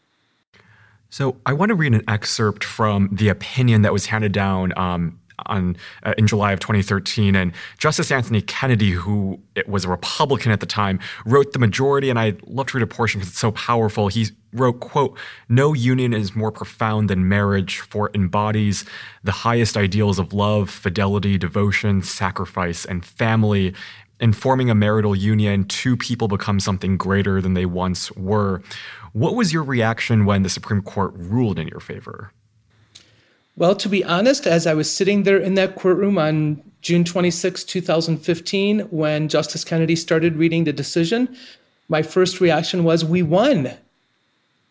So 1.10 1.36
I 1.46 1.52
want 1.52 1.70
to 1.70 1.74
read 1.74 1.94
an 1.94 2.02
excerpt 2.08 2.64
from 2.64 3.08
the 3.12 3.28
opinion 3.28 3.82
that 3.82 3.92
was 3.92 4.06
handed 4.06 4.32
down 4.32 4.76
um, 4.76 5.20
on 5.46 5.76
uh, 6.02 6.14
in 6.16 6.26
July 6.26 6.52
of 6.52 6.60
2013, 6.60 7.34
and 7.36 7.52
Justice 7.78 8.10
Anthony 8.10 8.40
Kennedy, 8.42 8.90
who 8.90 9.38
was 9.66 9.84
a 9.84 9.88
Republican 9.88 10.52
at 10.52 10.60
the 10.60 10.66
time, 10.66 10.98
wrote 11.24 11.52
the 11.52 11.58
majority, 11.58 12.10
and 12.10 12.18
I'd 12.18 12.42
love 12.46 12.66
to 12.68 12.78
read 12.78 12.82
a 12.82 12.86
portion 12.86 13.20
because 13.20 13.30
it's 13.30 13.38
so 13.38 13.52
powerful. 13.52 14.08
He 14.08 14.28
wrote, 14.52 14.80
"quote 14.80 15.18
No 15.48 15.72
union 15.72 16.14
is 16.14 16.34
more 16.34 16.50
profound 16.50 17.10
than 17.10 17.28
marriage, 17.28 17.80
for 17.80 18.08
it 18.08 18.14
embodies 18.14 18.84
the 19.22 19.32
highest 19.32 19.76
ideals 19.76 20.18
of 20.18 20.32
love, 20.32 20.70
fidelity, 20.70 21.38
devotion, 21.38 22.02
sacrifice, 22.02 22.84
and 22.84 23.04
family." 23.04 23.74
In 24.18 24.32
forming 24.32 24.70
a 24.70 24.74
marital 24.74 25.14
union, 25.14 25.64
two 25.64 25.94
people 25.94 26.26
become 26.26 26.58
something 26.58 26.96
greater 26.96 27.42
than 27.42 27.52
they 27.52 27.66
once 27.66 28.10
were. 28.12 28.62
What 29.12 29.34
was 29.34 29.52
your 29.52 29.62
reaction 29.62 30.24
when 30.24 30.42
the 30.42 30.48
Supreme 30.48 30.80
Court 30.80 31.12
ruled 31.14 31.58
in 31.58 31.68
your 31.68 31.80
favor? 31.80 32.32
Well, 33.58 33.74
to 33.76 33.88
be 33.88 34.04
honest, 34.04 34.46
as 34.46 34.66
I 34.66 34.74
was 34.74 34.94
sitting 34.94 35.22
there 35.22 35.38
in 35.38 35.54
that 35.54 35.76
courtroom 35.76 36.18
on 36.18 36.62
June 36.82 37.04
26, 37.04 37.64
2015, 37.64 38.80
when 38.90 39.28
Justice 39.28 39.64
Kennedy 39.64 39.96
started 39.96 40.36
reading 40.36 40.64
the 40.64 40.74
decision, 40.74 41.34
my 41.88 42.02
first 42.02 42.40
reaction 42.40 42.84
was, 42.84 43.04
We 43.04 43.22
won. 43.22 43.70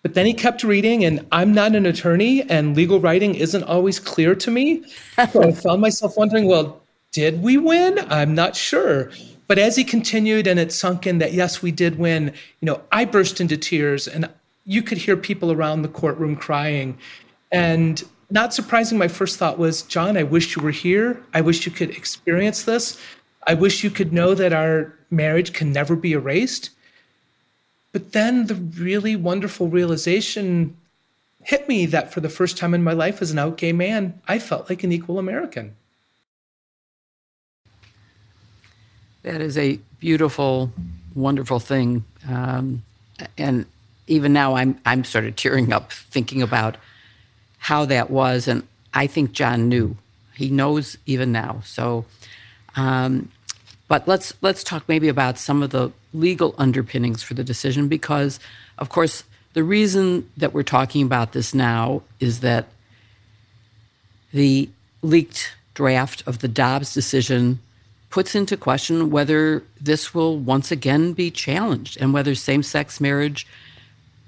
But 0.04 0.14
then 0.14 0.28
he 0.28 0.36
kept 0.36 0.64
reading, 0.64 1.04
and 1.04 1.26
I'm 1.32 1.52
not 1.52 1.74
an 1.74 1.88
attorney, 1.88 2.44
and 2.44 2.78
legal 2.78 3.00
writing 3.00 3.34
isn't 3.34 3.64
always 3.64 4.00
clear 4.00 4.36
to 4.36 4.52
me. 4.52 4.84
So 5.32 5.42
I 5.42 5.52
found 5.52 5.82
myself 5.82 6.16
wondering, 6.16 6.46
Well, 6.46 6.80
did 7.12 7.42
we 7.42 7.58
win? 7.58 7.98
I'm 8.10 8.36
not 8.36 8.56
sure. 8.56 9.10
But 9.48 9.58
as 9.58 9.76
he 9.76 9.84
continued 9.84 10.46
and 10.46 10.60
it 10.60 10.72
sunk 10.72 11.08
in 11.08 11.18
that, 11.20 11.34
yes, 11.34 11.62
we 11.62 11.72
did 11.72 11.98
win, 11.98 12.34
you 12.62 12.66
know, 12.66 12.82
I 12.92 13.06
burst 13.06 13.42
into 13.42 13.58
tears 13.58 14.08
and 14.08 14.30
you 14.66 14.82
could 14.82 14.98
hear 14.98 15.16
people 15.16 15.52
around 15.52 15.82
the 15.82 15.88
courtroom 15.88 16.36
crying. 16.36 16.98
And 17.52 18.04
not 18.36 18.54
surprising, 18.54 18.98
my 18.98 19.08
first 19.08 19.38
thought 19.38 19.58
was, 19.58 19.82
John, 19.82 20.18
I 20.18 20.24
wish 20.24 20.56
you 20.56 20.62
were 20.62 20.70
here. 20.70 21.24
I 21.34 21.40
wish 21.40 21.66
you 21.66 21.72
could 21.72 21.92
experience 21.92 22.64
this. 22.64 23.00
I 23.48 23.54
wish 23.54 23.82
you 23.82 23.90
could 23.90 24.12
know 24.12 24.36
that 24.36 24.52
our 24.52 24.94
marriage 25.10 25.54
can 25.54 25.72
never 25.72 25.96
be 25.96 26.12
erased. 26.12 26.70
But 27.94 28.12
then 28.12 28.48
the 28.48 28.56
really 28.56 29.16
wonderful 29.16 29.70
realization 29.70 30.76
hit 31.44 31.70
me 31.70 31.86
that 31.86 32.12
for 32.12 32.20
the 32.20 32.28
first 32.28 32.58
time 32.58 32.74
in 32.74 32.84
my 32.84 32.92
life 32.92 33.22
as 33.22 33.32
an 33.32 33.40
out 33.40 33.56
gay 33.56 33.72
man, 33.72 34.20
I 34.28 34.38
felt 34.40 34.70
like 34.70 34.84
an 34.84 34.92
equal 34.92 35.18
American. 35.18 35.74
That 39.24 39.40
is 39.40 39.58
a 39.58 39.80
beautiful, 40.00 40.74
wonderful 41.16 41.62
thing. 41.62 42.04
Um, 42.28 42.84
and 43.38 43.66
even 44.08 44.34
now, 44.34 44.56
I'm, 44.56 44.78
I'm 44.86 45.06
sort 45.06 45.24
of 45.24 45.38
tearing 45.38 45.72
up 45.72 45.94
thinking 45.94 46.42
about 46.42 46.76
how 47.66 47.84
that 47.84 48.12
was. 48.12 48.48
And 48.48 48.62
I 48.94 49.08
think 49.08 49.32
John 49.32 49.68
knew. 49.68 49.98
He 50.36 50.50
knows 50.52 51.00
even 51.08 51.32
now. 51.32 51.62
So, 51.66 52.06
um, 52.76 53.32
but 53.88 54.08
let's 54.08 54.34
let's 54.42 54.64
talk 54.64 54.84
maybe 54.88 55.08
about 55.08 55.40
some 55.40 55.64
of 55.64 55.72
the 55.72 55.92
legal 56.14 56.54
underpinnings 56.60 57.24
for 57.24 57.34
the 57.34 57.44
decision, 57.44 57.88
because 57.88 58.40
of 58.78 58.90
course 58.90 59.24
the 59.54 59.64
reason 59.64 60.30
that 60.38 60.54
we're 60.54 60.64
talking 60.78 61.04
about 61.06 61.32
this 61.32 61.56
now 61.56 62.04
is 62.20 62.42
that 62.42 62.66
the 64.32 64.70
leaked 65.02 65.56
draft 65.74 66.22
of 66.28 66.40
the 66.40 66.48
Dobbs 66.48 66.94
decision 66.94 67.60
puts 68.12 68.36
into 68.36 68.58
question 68.58 69.10
whether 69.10 69.64
this 69.82 70.14
will 70.14 70.38
once 70.38 70.72
again 70.72 71.14
be 71.14 71.32
challenged 71.32 71.98
and 72.00 72.14
whether 72.14 72.36
same 72.36 72.62
sex 72.62 73.02
marriage 73.02 73.48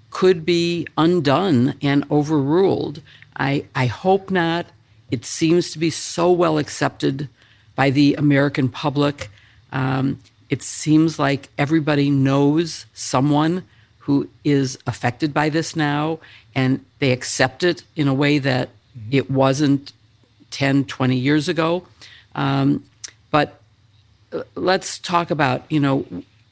could 0.10 0.46
be 0.46 0.88
undone 0.98 1.75
and 1.82 2.03
overruled. 2.10 3.01
I, 3.38 3.65
I 3.75 3.86
hope 3.86 4.32
not. 4.32 4.65
It 5.12 5.24
seems 5.24 5.72
to 5.72 5.79
be 5.79 5.89
so 5.89 6.32
well 6.32 6.58
accepted 6.58 7.29
by 7.75 7.91
the 7.91 8.15
American 8.15 8.67
public. 8.67 9.29
Um, 9.72 10.20
it 10.50 10.63
seems 10.63 11.20
like 11.20 11.50
everybody 11.58 12.10
knows 12.10 12.86
someone 12.94 13.63
who 14.00 14.29
is 14.44 14.79
affected 14.88 15.34
by 15.34 15.50
this 15.50 15.75
now, 15.75 16.20
and 16.56 16.84
they 17.00 17.12
accept 17.12 17.63
it 17.63 17.84
in 17.96 18.08
a 18.08 18.13
way 18.13 18.39
that 18.39 18.70
mm-hmm. 18.70 19.10
it 19.12 19.29
wasn't 19.29 19.94
10, 20.51 20.86
20 20.86 21.15
years 21.15 21.50
ago. 21.50 21.86
Um, 22.34 22.86
but 23.32 23.60
uh, 24.32 24.44
let's 24.56 24.98
talk 25.00 25.29
about, 25.29 25.70
you 25.70 25.79
know, 25.79 26.06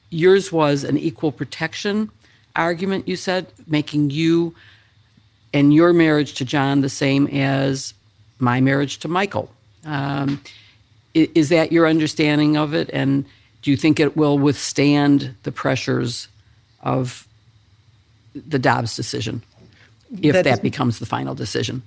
yours 0.09 0.51
was 0.51 0.83
an 0.83 0.97
equal 0.97 1.31
protection 1.31 2.11
argument, 2.55 3.07
you 3.07 3.15
said, 3.15 3.47
making 3.67 4.09
you 4.09 4.53
and 5.55 5.73
your 5.73 5.93
marriage 5.93 6.33
to 6.33 6.45
John 6.45 6.81
the 6.81 6.89
same 6.89 7.27
as 7.27 7.93
my 8.39 8.59
marriage 8.59 8.99
to 8.99 9.07
Michael. 9.07 9.49
Um, 9.85 10.41
is 11.13 11.47
that 11.47 11.71
your 11.71 11.87
understanding 11.87 12.57
of 12.57 12.73
it? 12.73 12.89
And 12.91 13.23
do 13.61 13.71
you 13.71 13.77
think 13.77 13.99
it 13.99 14.17
will 14.17 14.37
withstand 14.37 15.33
the 15.43 15.53
pressures 15.53 16.27
of 16.81 17.25
the 18.35 18.59
Dobbs 18.59 18.97
decision 18.97 19.41
if 20.21 20.33
that, 20.33 20.43
that 20.43 20.61
becomes 20.61 20.99
the 20.99 21.05
final 21.05 21.33
decision? 21.33 21.81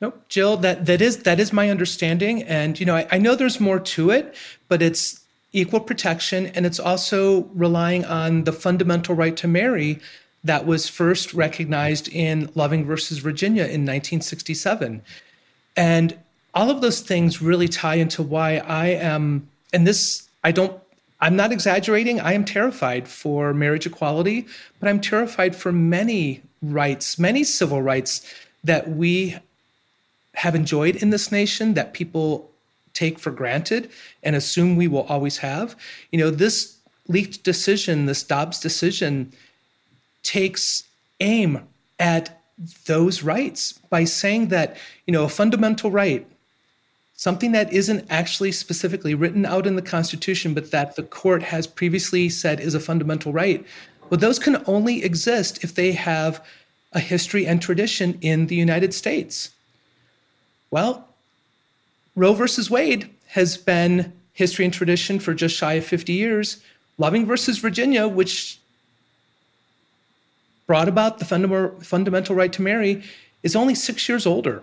Nope, 0.00 0.22
Jill. 0.28 0.56
That 0.56 0.86
that 0.86 1.02
is 1.02 1.24
that 1.24 1.40
is 1.40 1.52
my 1.52 1.70
understanding, 1.70 2.44
and 2.44 2.78
you 2.78 2.86
know 2.86 2.94
I, 2.94 3.08
I 3.10 3.18
know 3.18 3.34
there's 3.34 3.58
more 3.58 3.80
to 3.80 4.10
it, 4.10 4.36
but 4.68 4.80
it's 4.80 5.20
equal 5.52 5.80
protection, 5.80 6.46
and 6.54 6.64
it's 6.64 6.78
also 6.78 7.42
relying 7.52 8.04
on 8.04 8.44
the 8.44 8.52
fundamental 8.52 9.16
right 9.16 9.36
to 9.38 9.48
marry 9.48 9.98
that 10.44 10.66
was 10.66 10.88
first 10.88 11.34
recognized 11.34 12.08
in 12.08 12.50
Loving 12.54 12.84
versus 12.84 13.18
Virginia 13.18 13.64
in 13.64 13.84
1967. 13.84 15.02
And 15.76 16.18
all 16.54 16.70
of 16.70 16.80
those 16.80 17.00
things 17.00 17.42
really 17.42 17.68
tie 17.68 17.96
into 17.96 18.22
why 18.22 18.58
I 18.58 18.88
am, 18.88 19.48
and 19.72 19.86
this, 19.86 20.28
I 20.44 20.52
don't, 20.52 20.80
I'm 21.20 21.36
not 21.36 21.52
exaggerating. 21.52 22.20
I 22.20 22.32
am 22.32 22.44
terrified 22.44 23.08
for 23.08 23.52
marriage 23.52 23.86
equality, 23.86 24.46
but 24.78 24.88
I'm 24.88 25.00
terrified 25.00 25.56
for 25.56 25.72
many 25.72 26.42
rights, 26.62 27.18
many 27.18 27.44
civil 27.44 27.82
rights 27.82 28.32
that 28.64 28.88
we 28.90 29.36
have 30.34 30.54
enjoyed 30.54 30.96
in 30.96 31.10
this 31.10 31.32
nation 31.32 31.74
that 31.74 31.92
people 31.92 32.48
take 32.92 33.18
for 33.18 33.30
granted 33.30 33.90
and 34.22 34.36
assume 34.36 34.76
we 34.76 34.88
will 34.88 35.02
always 35.04 35.38
have. 35.38 35.74
You 36.12 36.18
know, 36.18 36.30
this 36.30 36.76
leaked 37.08 37.42
decision, 37.42 38.06
this 38.06 38.22
Dobbs 38.22 38.60
decision, 38.60 39.32
takes 40.22 40.84
aim 41.20 41.66
at 41.98 42.42
those 42.86 43.22
rights 43.22 43.72
by 43.90 44.04
saying 44.04 44.48
that, 44.48 44.76
you 45.06 45.12
know, 45.12 45.24
a 45.24 45.28
fundamental 45.28 45.90
right, 45.90 46.26
something 47.14 47.52
that 47.52 47.72
isn't 47.72 48.06
actually 48.10 48.52
specifically 48.52 49.14
written 49.14 49.46
out 49.46 49.66
in 49.66 49.76
the 49.76 49.82
Constitution, 49.82 50.54
but 50.54 50.70
that 50.70 50.96
the 50.96 51.02
court 51.02 51.42
has 51.42 51.66
previously 51.66 52.28
said 52.28 52.60
is 52.60 52.74
a 52.74 52.80
fundamental 52.80 53.32
right, 53.32 53.64
well, 54.10 54.18
those 54.18 54.38
can 54.38 54.62
only 54.66 55.04
exist 55.04 55.62
if 55.62 55.74
they 55.74 55.92
have 55.92 56.44
a 56.92 57.00
history 57.00 57.46
and 57.46 57.60
tradition 57.60 58.18
in 58.20 58.46
the 58.46 58.56
United 58.56 58.94
States. 58.94 59.50
Well, 60.70 61.08
Roe 62.16 62.32
versus 62.32 62.70
Wade 62.70 63.10
has 63.28 63.56
been 63.56 64.12
history 64.32 64.64
and 64.64 64.72
tradition 64.72 65.18
for 65.18 65.34
just 65.34 65.54
shy 65.54 65.74
of 65.74 65.84
50 65.84 66.12
years. 66.12 66.62
Loving 66.96 67.26
versus 67.26 67.58
Virginia, 67.58 68.08
which 68.08 68.58
brought 70.68 70.86
about 70.86 71.18
the 71.18 71.24
fundamental 71.24 72.36
right 72.36 72.52
to 72.52 72.62
marry 72.62 73.02
is 73.42 73.56
only 73.56 73.74
six 73.74 74.08
years 74.08 74.26
older. 74.26 74.62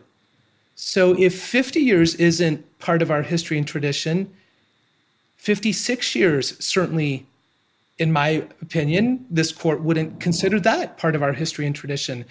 So 0.76 1.20
if 1.20 1.38
50 1.38 1.82
years 1.82 2.16
isn't 2.16 2.80
part 2.80 3.02
of 3.02 3.12
our 3.12 3.24
history 3.24 3.58
and 3.58 3.68
tradition, 3.68 4.34
56 5.38 6.16
years 6.16 6.58
certainly 6.64 7.26
in 7.98 8.12
my 8.12 8.46
opinion 8.62 9.26
this 9.30 9.52
court 9.52 9.82
wouldn't 9.82 10.20
consider 10.20 10.60
that 10.60 10.98
part 10.98 11.16
of 11.16 11.24
our 11.24 11.34
history 11.34 11.66
and 11.66 11.76
tradition 11.76 12.26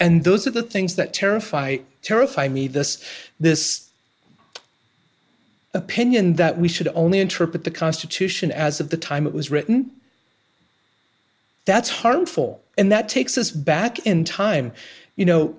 and 0.00 0.24
those 0.24 0.46
are 0.46 0.52
the 0.52 0.62
things 0.62 0.94
that 0.96 1.12
terrify 1.12 1.76
terrify 2.00 2.46
me 2.46 2.68
this 2.68 3.04
this 3.40 3.90
opinion 5.74 6.34
that 6.34 6.58
we 6.58 6.68
should 6.68 6.88
only 6.94 7.18
interpret 7.18 7.64
the 7.64 7.70
constitution 7.70 8.52
as 8.52 8.78
of 8.78 8.90
the 8.90 8.96
time 8.96 9.26
it 9.26 9.34
was 9.34 9.50
written 9.50 9.90
that's 11.64 11.88
harmful. 11.88 12.63
And 12.76 12.90
that 12.90 13.08
takes 13.08 13.38
us 13.38 13.50
back 13.50 14.04
in 14.06 14.24
time. 14.24 14.72
You 15.16 15.24
know, 15.24 15.56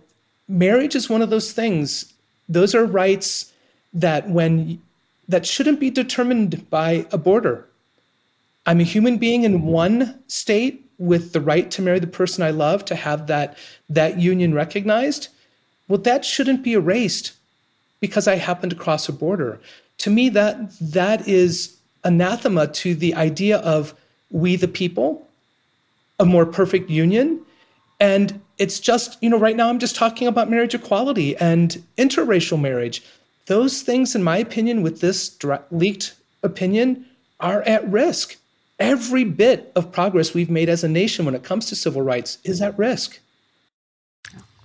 marriage 0.47 0.95
is 0.95 1.09
one 1.09 1.21
of 1.21 1.29
those 1.29 1.51
things, 1.51 2.13
those 2.47 2.75
are 2.75 2.85
rights 2.85 3.51
that 3.93 4.29
when 4.29 4.81
that 5.27 5.45
shouldn't 5.45 5.79
be 5.79 5.89
determined 5.89 6.69
by 6.69 7.07
a 7.11 7.17
border. 7.17 7.65
I'm 8.65 8.79
a 8.79 8.83
human 8.83 9.17
being 9.17 9.43
in 9.43 9.63
one 9.63 10.21
state 10.27 10.85
with 10.97 11.33
the 11.33 11.41
right 11.41 11.69
to 11.71 11.81
marry 11.81 11.99
the 11.99 12.07
person 12.07 12.43
I 12.43 12.51
love, 12.51 12.85
to 12.85 12.95
have 12.95 13.27
that, 13.27 13.57
that 13.89 14.19
union 14.19 14.53
recognized. 14.53 15.29
Well, 15.87 15.99
that 15.99 16.23
shouldn't 16.23 16.63
be 16.63 16.73
erased 16.73 17.33
because 17.99 18.27
I 18.27 18.35
happen 18.35 18.69
to 18.69 18.75
cross 18.75 19.09
a 19.09 19.13
border. 19.13 19.59
To 19.99 20.09
me, 20.09 20.29
that 20.29 20.71
that 20.79 21.27
is 21.27 21.75
anathema 22.03 22.67
to 22.67 22.95
the 22.95 23.15
idea 23.15 23.57
of 23.57 23.93
we 24.31 24.55
the 24.55 24.67
people, 24.67 25.27
a 26.19 26.25
more 26.25 26.45
perfect 26.45 26.89
union. 26.89 27.41
And 27.99 28.41
it's 28.57 28.79
just, 28.79 29.17
you 29.21 29.29
know, 29.29 29.39
right 29.39 29.55
now 29.55 29.69
I'm 29.69 29.79
just 29.79 29.95
talking 29.95 30.27
about 30.27 30.49
marriage 30.49 30.73
equality 30.73 31.35
and 31.37 31.81
interracial 31.97 32.59
marriage. 32.59 33.03
Those 33.47 33.81
things, 33.81 34.15
in 34.15 34.23
my 34.23 34.37
opinion, 34.37 34.81
with 34.81 35.01
this 35.01 35.37
leaked 35.71 36.15
opinion, 36.43 37.05
are 37.39 37.61
at 37.63 37.87
risk. 37.89 38.37
Every 38.79 39.23
bit 39.23 39.71
of 39.75 39.91
progress 39.91 40.33
we've 40.33 40.49
made 40.49 40.67
as 40.67 40.83
a 40.83 40.89
nation 40.89 41.25
when 41.25 41.35
it 41.35 41.43
comes 41.43 41.67
to 41.67 41.75
civil 41.75 42.01
rights 42.01 42.37
is 42.43 42.61
at 42.61 42.77
risk. 42.77 43.19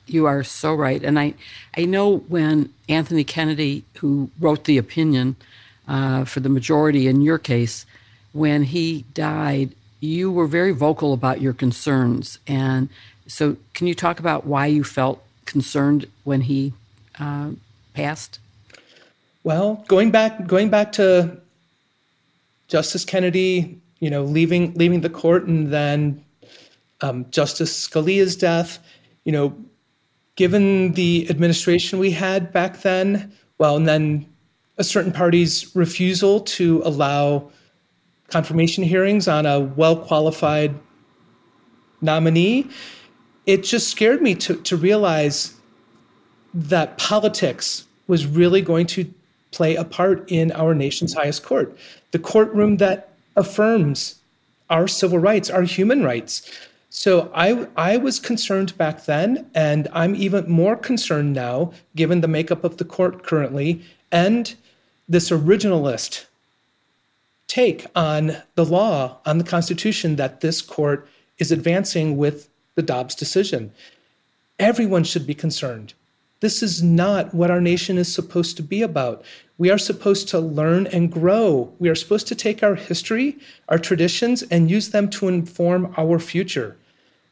You 0.06 0.26
are 0.26 0.42
so 0.42 0.74
right. 0.74 1.02
And 1.04 1.18
I, 1.18 1.34
I 1.76 1.84
know 1.84 2.18
when 2.18 2.72
Anthony 2.88 3.22
Kennedy, 3.22 3.84
who 3.98 4.30
wrote 4.40 4.64
the 4.64 4.78
opinion 4.78 5.36
uh, 5.86 6.24
for 6.24 6.40
the 6.40 6.48
majority 6.48 7.06
in 7.06 7.20
your 7.20 7.38
case, 7.38 7.86
when 8.32 8.64
he 8.64 9.04
died, 9.14 9.74
you 10.00 10.32
were 10.32 10.46
very 10.46 10.72
vocal 10.72 11.12
about 11.12 11.40
your 11.40 11.52
concerns. 11.52 12.38
And 12.46 12.88
so, 13.26 13.56
can 13.74 13.86
you 13.86 13.94
talk 13.94 14.18
about 14.18 14.46
why 14.46 14.66
you 14.66 14.82
felt 14.82 15.22
concerned 15.44 16.06
when 16.24 16.42
he 16.42 16.72
uh, 17.18 17.50
passed? 17.94 18.38
Well, 19.44 19.84
going 19.88 20.10
back 20.10 20.46
going 20.46 20.68
back 20.70 20.92
to 20.92 21.38
Justice 22.68 23.04
Kennedy, 23.04 23.78
you 24.00 24.10
know, 24.10 24.24
leaving 24.24 24.74
leaving 24.74 25.00
the 25.00 25.10
court, 25.10 25.44
and 25.44 25.72
then 25.72 26.22
um, 27.00 27.26
Justice 27.30 27.88
Scalia's 27.88 28.36
death. 28.36 28.78
You 29.24 29.32
know, 29.32 29.56
given 30.36 30.92
the 30.92 31.26
administration 31.30 31.98
we 31.98 32.10
had 32.10 32.52
back 32.52 32.80
then, 32.80 33.32
well, 33.58 33.76
and 33.76 33.86
then 33.86 34.26
a 34.78 34.84
certain 34.84 35.12
party's 35.12 35.74
refusal 35.76 36.40
to 36.40 36.82
allow 36.84 37.50
confirmation 38.30 38.84
hearings 38.84 39.28
on 39.28 39.46
a 39.46 39.60
well 39.60 39.96
qualified 39.96 40.74
nominee, 42.00 42.68
it 43.46 43.64
just 43.64 43.88
scared 43.88 44.22
me 44.22 44.34
to, 44.36 44.56
to 44.56 44.76
realize 44.76 45.54
that 46.54 46.98
politics 46.98 47.84
was 48.06 48.26
really 48.26 48.62
going 48.62 48.86
to 48.86 49.12
play 49.50 49.76
a 49.76 49.84
part 49.84 50.30
in 50.30 50.52
our 50.52 50.74
nation's 50.74 51.14
highest 51.14 51.42
court, 51.42 51.76
the 52.12 52.18
courtroom 52.18 52.76
that 52.78 53.12
affirms 53.36 54.16
our 54.68 54.86
civil 54.86 55.18
rights, 55.18 55.50
our 55.50 55.62
human 55.62 56.04
rights. 56.04 56.50
So 56.90 57.30
I, 57.34 57.68
I 57.76 57.96
was 57.96 58.18
concerned 58.18 58.76
back 58.76 59.04
then, 59.04 59.48
and 59.54 59.88
I'm 59.92 60.14
even 60.16 60.48
more 60.50 60.76
concerned 60.76 61.32
now, 61.34 61.72
given 61.94 62.20
the 62.20 62.28
makeup 62.28 62.64
of 62.64 62.78
the 62.78 62.84
court 62.84 63.22
currently 63.22 63.84
and 64.10 64.54
this 65.08 65.30
originalist 65.30 66.26
take 67.50 67.84
on 67.96 68.36
the 68.54 68.64
law, 68.64 69.18
on 69.26 69.38
the 69.38 69.44
Constitution 69.44 70.14
that 70.14 70.40
this 70.40 70.62
court 70.62 71.08
is 71.38 71.50
advancing 71.50 72.16
with 72.16 72.48
the 72.76 72.82
Dobbs 72.82 73.16
decision. 73.16 73.72
Everyone 74.60 75.02
should 75.02 75.26
be 75.26 75.34
concerned. 75.34 75.94
This 76.38 76.62
is 76.62 76.80
not 76.80 77.34
what 77.34 77.50
our 77.50 77.60
nation 77.60 77.98
is 77.98 78.14
supposed 78.14 78.56
to 78.56 78.62
be 78.62 78.82
about. 78.82 79.24
We 79.58 79.68
are 79.68 79.78
supposed 79.78 80.28
to 80.28 80.38
learn 80.38 80.86
and 80.86 81.10
grow. 81.10 81.72
We 81.80 81.88
are 81.88 81.96
supposed 81.96 82.28
to 82.28 82.36
take 82.36 82.62
our 82.62 82.76
history, 82.76 83.36
our 83.68 83.78
traditions, 83.78 84.42
and 84.44 84.70
use 84.70 84.90
them 84.90 85.10
to 85.10 85.26
inform 85.26 85.92
our 85.98 86.20
future, 86.20 86.76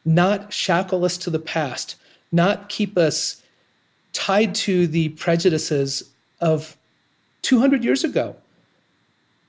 not 0.05 0.53
shackle 0.53 1.05
us 1.05 1.17
to 1.19 1.31
the 1.31 1.39
past, 1.39 1.95
not 2.33 2.69
keep 2.69 2.99
us 2.99 3.41
tied 4.13 4.53
to 4.67 4.89
the 4.89 5.11
prejudices 5.11 6.11
of 6.41 6.77
200 7.43 7.85
years 7.85 8.03
ago. 8.03 8.35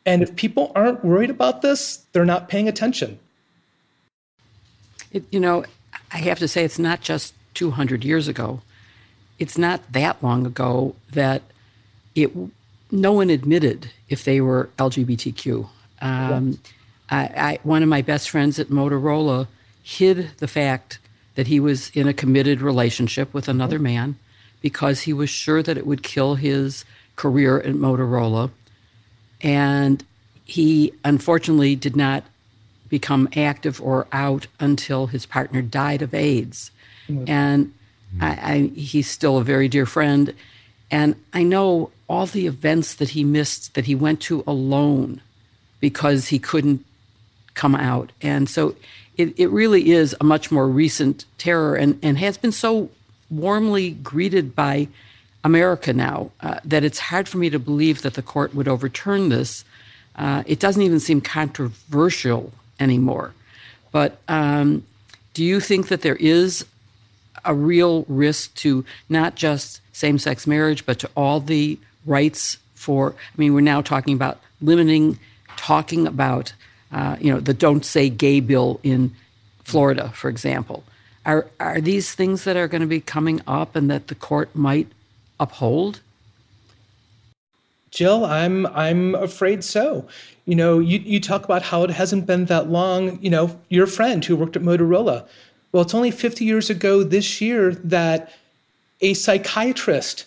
And 0.10 0.24
if 0.24 0.36
people 0.36 0.72
aren't 0.74 1.06
worried 1.06 1.30
about 1.30 1.62
this, 1.62 1.98
they're 2.14 2.26
not 2.26 2.50
paying 2.50 2.68
attention. 2.68 3.20
It, 5.12 5.24
you 5.30 5.40
know, 5.40 5.66
I 6.12 6.18
have 6.18 6.40
to 6.40 6.48
say, 6.48 6.64
it's 6.64 6.80
not 6.80 7.02
just 7.02 7.36
200 7.54 8.04
years 8.04 8.28
ago. 8.28 8.62
It's 9.38 9.56
not 9.56 9.94
that 9.94 10.24
long 10.24 10.48
ago 10.48 10.96
that 11.12 11.44
it 12.16 12.32
no 12.92 13.12
one 13.12 13.30
admitted 13.30 13.92
if 14.10 14.24
they 14.24 14.42
were 14.42 14.72
LGBTQ. 14.80 15.70
Um, 16.02 16.60
I, 17.12 17.20
I, 17.22 17.60
one 17.62 17.84
of 17.84 17.90
my 17.90 18.02
best 18.02 18.32
friends 18.32 18.58
at 18.58 18.70
Motorola 18.70 19.46
hid 19.84 20.32
the 20.40 20.48
fact 20.48 20.98
that 21.36 21.46
he 21.46 21.60
was 21.60 21.92
in 21.92 22.08
a 22.08 22.16
committed 22.16 22.62
relationship 22.62 23.32
with 23.32 23.48
another 23.48 23.78
man 23.78 24.16
because 24.60 25.02
he 25.02 25.14
was 25.14 25.30
sure 25.30 25.62
that 25.62 25.78
it 25.78 25.86
would 25.86 26.02
kill 26.02 26.34
his 26.34 26.84
career 27.16 27.60
at 27.60 27.76
Motorola. 27.76 28.50
And 29.42 30.04
he 30.46 30.94
unfortunately 31.04 31.76
did 31.76 31.96
not 31.96 32.24
become 32.90 33.30
active 33.36 33.80
or 33.82 34.08
out 34.12 34.48
until 34.60 35.08
his 35.08 35.26
partner 35.26 35.62
died 35.62 36.02
of 36.02 36.14
AIDS. 36.14 36.72
Mm-hmm. 37.08 37.30
And 37.30 37.74
I, 38.20 38.28
I, 38.28 38.72
he's 38.76 39.10
still 39.10 39.38
a 39.38 39.44
very 39.44 39.68
dear 39.68 39.86
friend. 39.86 40.34
And 40.90 41.16
I 41.34 41.44
know 41.44 41.92
all 42.08 42.26
the 42.26 42.48
events 42.48 42.96
that 42.96 43.10
he 43.10 43.24
missed 43.24 43.76
that 43.76 43.86
he 43.86 43.94
went 43.94 44.20
to 44.22 44.44
alone 44.48 45.22
because 45.80 46.30
he 46.30 46.40
couldn't 46.40 46.84
come 47.54 47.76
out. 47.76 48.12
And 48.22 48.50
so 48.50 48.76
it, 49.18 49.38
it 49.38 49.50
really 49.50 49.92
is 49.92 50.16
a 50.20 50.24
much 50.24 50.50
more 50.50 50.68
recent 50.68 51.26
terror 51.38 51.76
and, 51.76 52.00
and 52.02 52.18
has 52.18 52.38
been 52.38 52.52
so 52.52 52.90
warmly 53.30 53.92
greeted 53.92 54.56
by 54.56 54.88
America 55.44 55.94
now 55.94 56.32
uh, 56.42 56.60
that 56.66 56.84
it's 56.84 57.00
hard 57.00 57.28
for 57.28 57.38
me 57.38 57.50
to 57.50 57.60
believe 57.60 58.02
that 58.02 58.16
the 58.16 58.22
court 58.22 58.54
would 58.54 58.68
overturn 58.68 59.30
this. 59.30 59.64
Uh, 60.16 60.44
it 60.46 60.60
doesn't 60.60 60.82
even 60.82 61.00
seem 61.00 61.22
controversial 61.22 62.52
anymore. 62.80 63.34
But 63.92 64.18
um, 64.28 64.84
do 65.34 65.44
you 65.44 65.60
think 65.60 65.88
that 65.88 66.02
there 66.02 66.18
is 66.18 66.66
a 67.46 67.54
real 67.54 68.06
risk 68.08 68.54
to 68.56 68.84
not 69.08 69.36
just 69.36 69.82
same 69.94 70.20
sex 70.20 70.46
marriage, 70.46 70.86
but 70.86 71.00
to 71.00 71.10
all 71.16 71.40
the 71.40 71.80
rights 72.06 72.58
for, 72.76 73.14
I 73.14 73.38
mean, 73.38 73.54
we're 73.54 73.62
now 73.62 73.82
talking 73.82 74.14
about 74.14 74.40
limiting, 74.62 75.20
talking 75.58 76.08
about, 76.08 76.54
uh, 76.92 77.16
you 77.20 77.32
know, 77.32 77.40
the 77.40 77.54
Don't 77.54 77.86
Say 77.86 78.10
Gay 78.10 78.40
bill 78.40 78.80
in 78.84 79.16
Florida, 79.64 80.10
for 80.10 80.30
example. 80.30 80.84
Are, 81.26 81.48
are 81.60 81.82
these 81.82 82.14
things 82.14 82.44
that 82.46 82.58
are 82.58 82.68
going 82.68 82.82
to 82.82 82.88
be 82.88 83.02
coming 83.02 83.42
up 83.46 83.76
and 83.76 83.90
that 83.92 84.08
the 84.08 84.16
court 84.16 84.56
might 84.56 84.88
uphold? 85.40 86.02
Jill, 87.92 88.26
I'm 88.26 88.66
I'm 88.68 89.16
afraid 89.16 89.64
so. 89.64 90.08
You 90.46 90.56
know, 90.56 90.80
you, 90.80 91.00
you 91.00 91.20
talk 91.20 91.44
about 91.44 91.62
how 91.62 91.84
it 91.84 91.90
hasn't 91.90 92.26
been 92.26 92.46
that 92.46 92.70
long, 92.70 93.20
you 93.22 93.30
know, 93.30 93.60
your 93.70 93.88
friend 93.88 94.24
who 94.24 94.36
worked 94.36 94.56
at 94.56 94.64
Motorola. 94.64 95.28
Well, 95.72 95.84
it's 95.84 95.94
only 95.94 96.12
50 96.12 96.44
years 96.44 96.70
ago 96.70 97.04
this 97.04 97.42
year 97.42 97.74
that 97.76 98.32
a 99.02 99.14
psychiatrist 99.14 100.26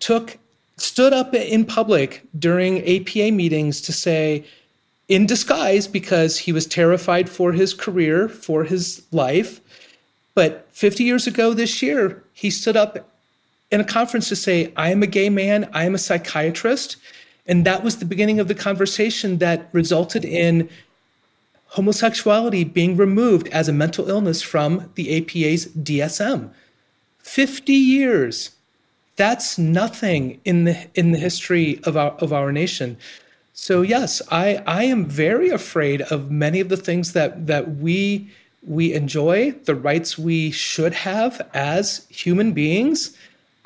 took 0.00 0.38
stood 0.76 1.12
up 1.12 1.34
in 1.34 1.64
public 1.64 2.22
during 2.38 2.78
APA 2.88 3.32
meetings 3.32 3.80
to 3.82 3.92
say 3.92 4.44
in 5.08 5.26
disguise 5.26 5.86
because 5.86 6.38
he 6.38 6.52
was 6.52 6.66
terrified 6.66 7.28
for 7.28 7.52
his 7.52 7.74
career, 7.74 8.28
for 8.28 8.64
his 8.64 9.02
life. 9.10 9.60
But 10.34 10.66
50 10.72 11.02
years 11.02 11.26
ago 11.26 11.52
this 11.52 11.82
year, 11.82 12.22
he 12.32 12.50
stood 12.50 12.76
up 12.76 13.08
in 13.70 13.80
a 13.80 13.84
conference 13.84 14.28
to 14.28 14.36
say, 14.36 14.72
I 14.76 14.90
am 14.90 15.02
a 15.02 15.06
gay 15.06 15.28
man, 15.28 15.68
I 15.72 15.84
am 15.84 15.94
a 15.94 15.98
psychiatrist. 15.98 16.96
And 17.46 17.64
that 17.64 17.82
was 17.82 17.96
the 17.96 18.04
beginning 18.04 18.40
of 18.40 18.48
the 18.48 18.54
conversation 18.54 19.38
that 19.38 19.68
resulted 19.72 20.24
in 20.24 20.68
homosexuality 21.68 22.64
being 22.64 22.96
removed 22.96 23.48
as 23.48 23.68
a 23.68 23.72
mental 23.72 24.08
illness 24.08 24.42
from 24.42 24.90
the 24.94 25.16
APA's 25.16 25.66
DSM. 25.66 26.50
50 27.20 27.72
years. 27.72 28.50
That's 29.16 29.58
nothing 29.58 30.40
in 30.44 30.64
the 30.64 30.86
in 30.94 31.10
the 31.10 31.18
history 31.18 31.80
of 31.82 31.96
our 31.96 32.12
of 32.12 32.32
our 32.32 32.52
nation. 32.52 32.96
So 33.52 33.82
yes, 33.82 34.22
I 34.30 34.62
I 34.64 34.84
am 34.84 35.06
very 35.06 35.48
afraid 35.48 36.02
of 36.02 36.30
many 36.30 36.60
of 36.60 36.68
the 36.68 36.76
things 36.76 37.12
that 37.14 37.48
that 37.48 37.76
we 37.76 38.30
we 38.62 38.92
enjoy, 38.92 39.52
the 39.64 39.74
rights 39.74 40.16
we 40.16 40.50
should 40.52 40.94
have 40.94 41.46
as 41.52 42.06
human 42.08 42.52
beings. 42.52 43.16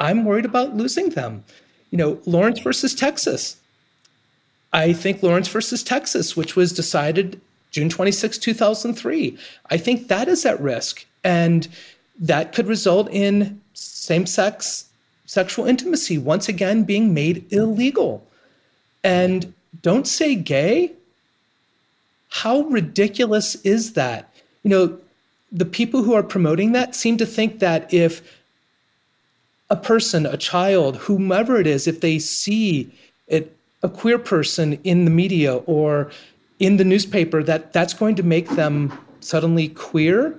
I'm 0.03 0.25
worried 0.25 0.45
about 0.45 0.77
losing 0.77 1.11
them. 1.11 1.45
You 1.91 1.99
know, 1.99 2.21
Lawrence 2.27 2.59
versus 2.59 2.93
Texas. 2.93 3.57
I 4.73 4.93
think 4.93 5.23
Lawrence 5.23 5.49
versus 5.49 5.83
Texas, 5.85 6.37
which 6.37 6.57
was 6.57 6.73
decided 6.73 7.41
June 7.71 7.89
26, 7.89 8.37
2003, 8.39 9.39
I 9.71 9.77
think 9.77 10.09
that 10.09 10.27
is 10.29 10.45
at 10.45 10.61
risk. 10.61 11.07
And 11.23 11.69
that 12.19 12.53
could 12.53 12.67
result 12.67 13.09
in 13.11 13.61
same 13.75 14.27
sex 14.27 14.87
sexual 15.25 15.67
intimacy 15.67 16.19
once 16.19 16.49
again 16.49 16.83
being 16.83 17.15
made 17.15 17.51
illegal. 17.51 18.27
and 19.05 19.55
don't 19.81 20.07
say 20.07 20.35
gay? 20.35 20.93
How 22.29 22.61
ridiculous 22.63 23.55
is 23.65 23.95
that? 23.95 24.29
You 24.63 24.71
know, 24.71 24.99
the 25.51 25.65
people 25.65 26.03
who 26.03 26.13
are 26.13 26.23
promoting 26.23 26.73
that 26.73 26.95
seem 26.95 27.17
to 27.17 27.27
think 27.27 27.59
that 27.61 27.93
if 27.93 28.21
a 29.73 29.77
person, 29.77 30.27
a 30.27 30.37
child, 30.37 30.99
whomever 30.99 31.59
it 31.59 31.67
is, 31.67 31.87
if 31.87 32.03
they 32.03 32.19
see 32.19 32.93
it, 33.27 33.57
a 33.83 33.89
queer 33.89 34.19
person 34.19 34.75
in 34.85 35.07
the 35.07 35.11
media 35.11 35.57
or 35.65 36.11
in 36.59 36.77
the 36.77 36.85
newspaper, 36.85 37.43
that 37.43 37.73
that's 37.73 37.95
going 37.95 38.15
to 38.15 38.23
make 38.23 38.51
them 38.51 38.93
suddenly 39.21 39.69
queer. 39.69 40.39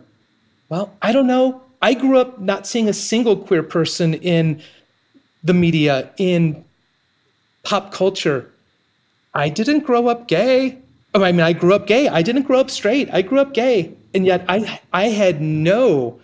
Well, 0.69 0.93
I 1.02 1.12
don't 1.12 1.26
know. 1.26 1.63
I 1.82 1.96
grew 1.96 2.19
up 2.19 2.39
not 2.39 2.67
seeing 2.67 2.88
a 2.88 2.93
single 2.93 3.36
queer 3.36 3.63
person 3.63 4.13
in 4.13 4.62
the 5.43 5.56
media, 5.56 6.12
in 6.17 6.63
pop 7.63 7.91
culture. 7.91 8.48
I 9.34 9.50
didn't 9.50 9.80
grow 9.80 10.10
up 10.10 10.28
gay. 10.28 10.78
I 11.15 11.32
mean, 11.32 11.41
I 11.41 11.54
grew 11.54 11.74
up 11.74 11.88
gay. 11.88 12.08
I 12.08 12.22
didn't 12.22 12.43
grow 12.43 12.60
up 12.60 12.69
straight. 12.69 13.10
I 13.12 13.24
grew 13.24 13.39
up 13.39 13.56
gay. 13.56 13.96
And 14.13 14.28
yet 14.28 14.46
I, 14.48 14.80
I 14.93 15.06
had 15.10 15.41
no, 15.41 16.19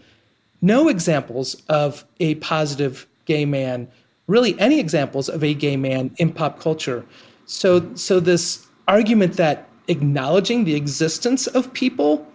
no 0.62 0.90
examples 0.90 1.62
of 1.70 2.06
a 2.20 2.36
positive 2.36 3.08
gay 3.26 3.46
man, 3.46 3.88
really 4.28 4.60
any 4.60 4.80
examples 4.80 5.30
of 5.30 5.44
a 5.44 5.54
gay 5.54 5.78
man 5.78 6.12
in 6.18 6.32
pop 6.32 6.60
culture. 6.60 7.06
So, 7.46 7.94
so 7.96 8.20
this 8.20 8.68
argument 8.88 9.34
that 9.38 9.68
acknowledging 9.88 10.66
the 10.66 10.76
existence 10.76 11.48
of 11.48 11.72
people, 11.74 12.28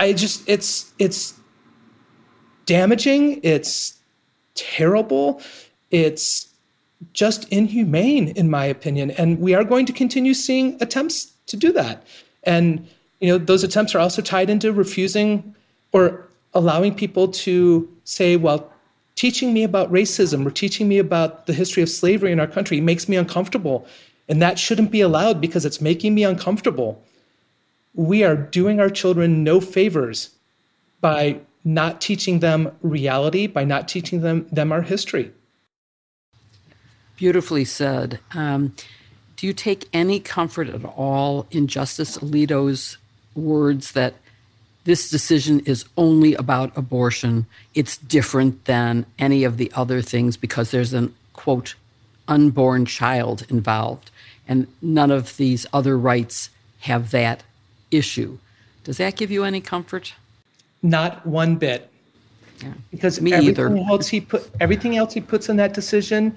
I 0.00 0.12
just, 0.12 0.48
it's, 0.48 0.92
it's 0.98 1.34
damaging. 2.66 3.40
It's 3.42 3.98
terrible. 4.54 5.40
It's 5.90 6.48
just 7.12 7.48
inhumane, 7.50 8.28
in 8.28 8.50
my 8.50 8.64
opinion. 8.64 9.10
And 9.12 9.38
we 9.38 9.54
are 9.54 9.64
going 9.64 9.86
to 9.86 9.92
continue 9.92 10.34
seeing 10.34 10.76
attempts 10.80 11.32
to 11.46 11.56
do 11.56 11.72
that. 11.72 12.04
And 12.42 12.86
you 13.20 13.28
know, 13.28 13.38
those 13.38 13.64
attempts 13.64 13.94
are 13.94 13.98
also 13.98 14.22
tied 14.22 14.50
into 14.50 14.72
refusing 14.72 15.55
or 15.96 16.28
allowing 16.52 16.94
people 16.94 17.28
to 17.28 17.88
say, 18.04 18.36
well, 18.36 18.70
teaching 19.14 19.54
me 19.54 19.62
about 19.62 19.90
racism 19.90 20.46
or 20.46 20.50
teaching 20.50 20.88
me 20.88 20.98
about 20.98 21.46
the 21.46 21.54
history 21.54 21.82
of 21.82 21.88
slavery 21.88 22.32
in 22.32 22.38
our 22.38 22.46
country 22.46 22.80
makes 22.80 23.08
me 23.08 23.16
uncomfortable. 23.16 23.86
And 24.28 24.42
that 24.42 24.58
shouldn't 24.58 24.90
be 24.90 25.00
allowed 25.00 25.40
because 25.40 25.64
it's 25.64 25.80
making 25.80 26.14
me 26.14 26.22
uncomfortable. 26.22 27.02
We 27.94 28.24
are 28.24 28.36
doing 28.36 28.78
our 28.78 28.90
children 28.90 29.42
no 29.42 29.60
favors 29.60 30.30
by 31.00 31.40
not 31.64 32.00
teaching 32.00 32.40
them 32.40 32.76
reality, 32.82 33.46
by 33.46 33.64
not 33.64 33.88
teaching 33.88 34.20
them, 34.20 34.46
them 34.52 34.72
our 34.72 34.82
history. 34.82 35.32
Beautifully 37.16 37.64
said. 37.64 38.20
Um, 38.34 38.74
do 39.36 39.46
you 39.46 39.54
take 39.54 39.88
any 39.94 40.20
comfort 40.20 40.68
at 40.68 40.84
all 40.84 41.46
in 41.50 41.66
Justice 41.66 42.18
Alito's 42.18 42.98
words 43.34 43.92
that 43.92 44.14
this 44.86 45.10
decision 45.10 45.60
is 45.60 45.84
only 45.96 46.34
about 46.34 46.76
abortion? 46.76 47.46
It's 47.74 47.96
different 47.98 48.64
than 48.64 49.04
any 49.18 49.44
of 49.44 49.58
the 49.58 49.70
other 49.74 50.00
things 50.00 50.36
because 50.36 50.70
there's 50.70 50.92
an 50.94 51.14
quote 51.32 51.74
unborn 52.28 52.86
child 52.86 53.44
involved, 53.48 54.10
and 54.48 54.66
none 54.80 55.10
of 55.10 55.36
these 55.36 55.66
other 55.72 55.98
rights 55.98 56.50
have 56.80 57.10
that 57.10 57.42
issue. 57.90 58.38
Does 58.84 58.98
that 58.98 59.16
give 59.16 59.30
you 59.30 59.44
any 59.44 59.60
comfort? 59.60 60.14
Not 60.82 61.26
one 61.26 61.56
bit. 61.56 61.90
Yeah. 62.62 62.72
Because 62.90 63.20
Me 63.20 63.32
everything 63.32 63.76
either. 63.78 63.90
else 63.90 64.08
he 64.08 64.20
put 64.20 64.48
everything 64.60 64.96
else 64.96 65.12
he 65.12 65.20
puts 65.20 65.48
in 65.48 65.56
that 65.56 65.74
decision 65.74 66.34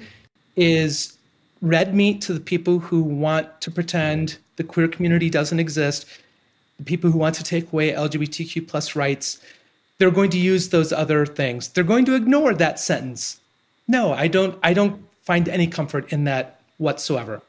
is 0.56 1.18
red 1.62 1.94
meat 1.94 2.22
to 2.22 2.34
the 2.34 2.40
people 2.40 2.80
who 2.80 3.02
want 3.02 3.62
to 3.62 3.72
pretend 3.72 4.38
the 4.56 4.64
queer 4.64 4.88
community 4.88 5.30
doesn't 5.30 5.60
exist, 5.60 6.06
people 6.86 7.12
who 7.12 7.18
want 7.18 7.36
to 7.36 7.44
take 7.44 7.72
away 7.72 7.92
LGBTQ 7.92 8.68
plus 8.68 8.96
rights. 8.96 9.39
They're 9.98 10.12
going 10.12 10.30
to 10.32 10.39
use 10.39 10.70
those 10.70 10.94
other 10.94 11.26
things. 11.26 11.68
They're 11.70 11.84
going 11.84 12.06
to 12.06 12.15
ignore 12.15 12.54
that 12.54 12.80
sentence. 12.80 13.39
No, 13.88 14.13
I 14.13 14.28
don't 14.28 14.58
I 14.63 14.74
don't 14.74 15.04
find 15.24 15.50
any 15.50 15.68
comfort 15.68 16.13
in 16.13 16.24
that 16.26 16.62
whatsoever. 16.78 17.42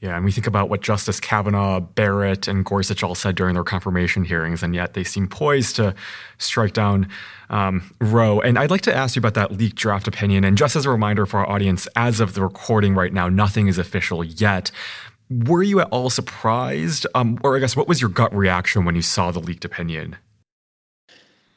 Yeah, 0.00 0.14
and 0.14 0.24
we 0.24 0.30
think 0.30 0.46
about 0.46 0.68
what 0.68 0.80
Justice 0.80 1.18
Kavanaugh, 1.18 1.80
Barrett, 1.80 2.46
and 2.46 2.64
Gorsuch 2.64 3.02
all 3.02 3.16
said 3.16 3.34
during 3.34 3.54
their 3.54 3.64
confirmation 3.64 4.24
hearings, 4.24 4.62
and 4.62 4.72
yet 4.72 4.94
they 4.94 5.02
seem 5.02 5.26
poised 5.26 5.74
to 5.76 5.92
strike 6.38 6.72
down 6.72 7.08
um, 7.50 7.92
Roe. 8.00 8.40
And 8.40 8.60
I'd 8.60 8.70
like 8.70 8.82
to 8.82 8.94
ask 8.94 9.16
you 9.16 9.20
about 9.20 9.34
that 9.34 9.50
leaked 9.50 9.74
draft 9.74 10.06
opinion. 10.06 10.44
And 10.44 10.56
just 10.56 10.76
as 10.76 10.86
a 10.86 10.90
reminder 10.90 11.26
for 11.26 11.40
our 11.40 11.48
audience, 11.50 11.88
as 11.96 12.20
of 12.20 12.34
the 12.34 12.42
recording 12.42 12.94
right 12.94 13.12
now, 13.12 13.28
nothing 13.28 13.66
is 13.66 13.76
official 13.76 14.22
yet. 14.22 14.70
Were 15.30 15.62
you 15.62 15.80
at 15.80 15.88
all 15.90 16.10
surprised? 16.10 17.06
Um, 17.14 17.38
or 17.42 17.56
I 17.56 17.60
guess, 17.60 17.76
what 17.76 17.88
was 17.88 18.00
your 18.00 18.10
gut 18.10 18.34
reaction 18.34 18.84
when 18.84 18.94
you 18.94 19.02
saw 19.02 19.30
the 19.30 19.40
leaked 19.40 19.64
opinion? 19.64 20.16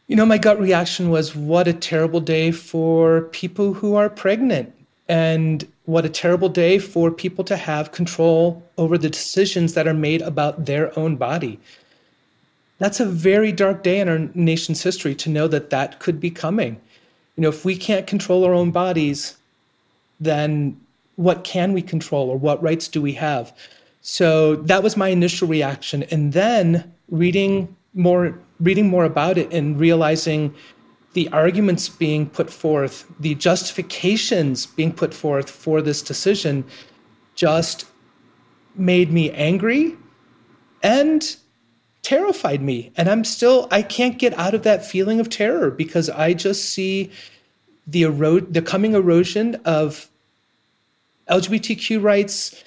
You 0.08 0.18
know, 0.18 0.26
my 0.26 0.38
gut 0.38 0.60
reaction 0.60 1.10
was 1.10 1.36
what 1.36 1.70
a 1.70 1.74
terrible 1.74 2.20
day 2.20 2.52
for 2.52 3.22
people 3.32 3.74
who 3.74 3.96
are 3.96 4.10
pregnant. 4.10 4.74
And 5.08 5.68
what 5.86 6.06
a 6.06 6.10
terrible 6.10 6.50
day 6.50 6.80
for 6.80 7.12
people 7.12 7.44
to 7.46 7.58
have 7.58 7.92
control 7.92 8.64
over 8.78 8.98
the 8.98 9.10
decisions 9.10 9.74
that 9.74 9.88
are 9.88 9.94
made 9.94 10.22
about 10.22 10.66
their 10.66 10.98
own 10.98 11.16
body. 11.16 11.60
That's 12.80 13.00
a 13.00 13.06
very 13.06 13.52
dark 13.52 13.84
day 13.84 14.00
in 14.00 14.10
our 14.10 14.20
nation's 14.34 14.82
history 14.82 15.14
to 15.16 15.30
know 15.30 15.48
that 15.48 15.70
that 15.70 16.00
could 16.00 16.20
be 16.20 16.32
coming. 16.32 16.80
You 17.36 17.44
know, 17.44 17.50
if 17.50 17.66
we 17.66 17.76
can't 17.78 18.08
control 18.08 18.44
our 18.44 18.54
own 18.54 18.72
bodies, 18.72 19.36
then 20.20 20.80
what 21.22 21.44
can 21.44 21.74
we 21.74 21.82
control 21.82 22.30
or 22.30 22.38
what 22.38 22.62
rights 22.62 22.88
do 22.88 23.02
we 23.02 23.14
have? 23.14 23.56
So 24.02 24.56
that 24.56 24.82
was 24.84 24.98
my 24.98 25.10
initial 25.10 25.48
reaction. 25.48 26.04
And 26.04 26.34
then 26.34 26.92
reading 27.10 27.76
more 27.94 28.40
reading 28.60 28.88
more 28.88 29.06
about 29.06 29.38
it 29.38 29.52
and 29.52 29.80
realizing 29.80 30.54
the 31.14 31.28
arguments 31.30 31.90
being 31.90 32.30
put 32.30 32.50
forth, 32.50 33.06
the 33.20 33.36
justifications 33.36 34.66
being 34.66 34.94
put 34.94 35.14
forth 35.14 35.50
for 35.50 35.82
this 35.82 36.02
decision 36.02 36.64
just 37.36 37.86
made 38.76 39.12
me 39.12 39.32
angry 39.32 39.98
and 40.84 41.36
terrified 42.02 42.62
me. 42.62 42.92
And 42.96 43.10
I'm 43.10 43.24
still, 43.24 43.68
I 43.72 43.82
can't 43.82 44.18
get 44.18 44.34
out 44.38 44.54
of 44.54 44.64
that 44.64 44.86
feeling 44.86 45.20
of 45.20 45.30
terror 45.30 45.70
because 45.70 46.10
I 46.10 46.34
just 46.34 46.70
see 46.70 47.12
the 47.88 48.04
erode, 48.04 48.54
the 48.54 48.62
coming 48.62 48.94
erosion 48.94 49.56
of 49.66 50.11
LGBTQ 51.32 52.04
rights, 52.04 52.64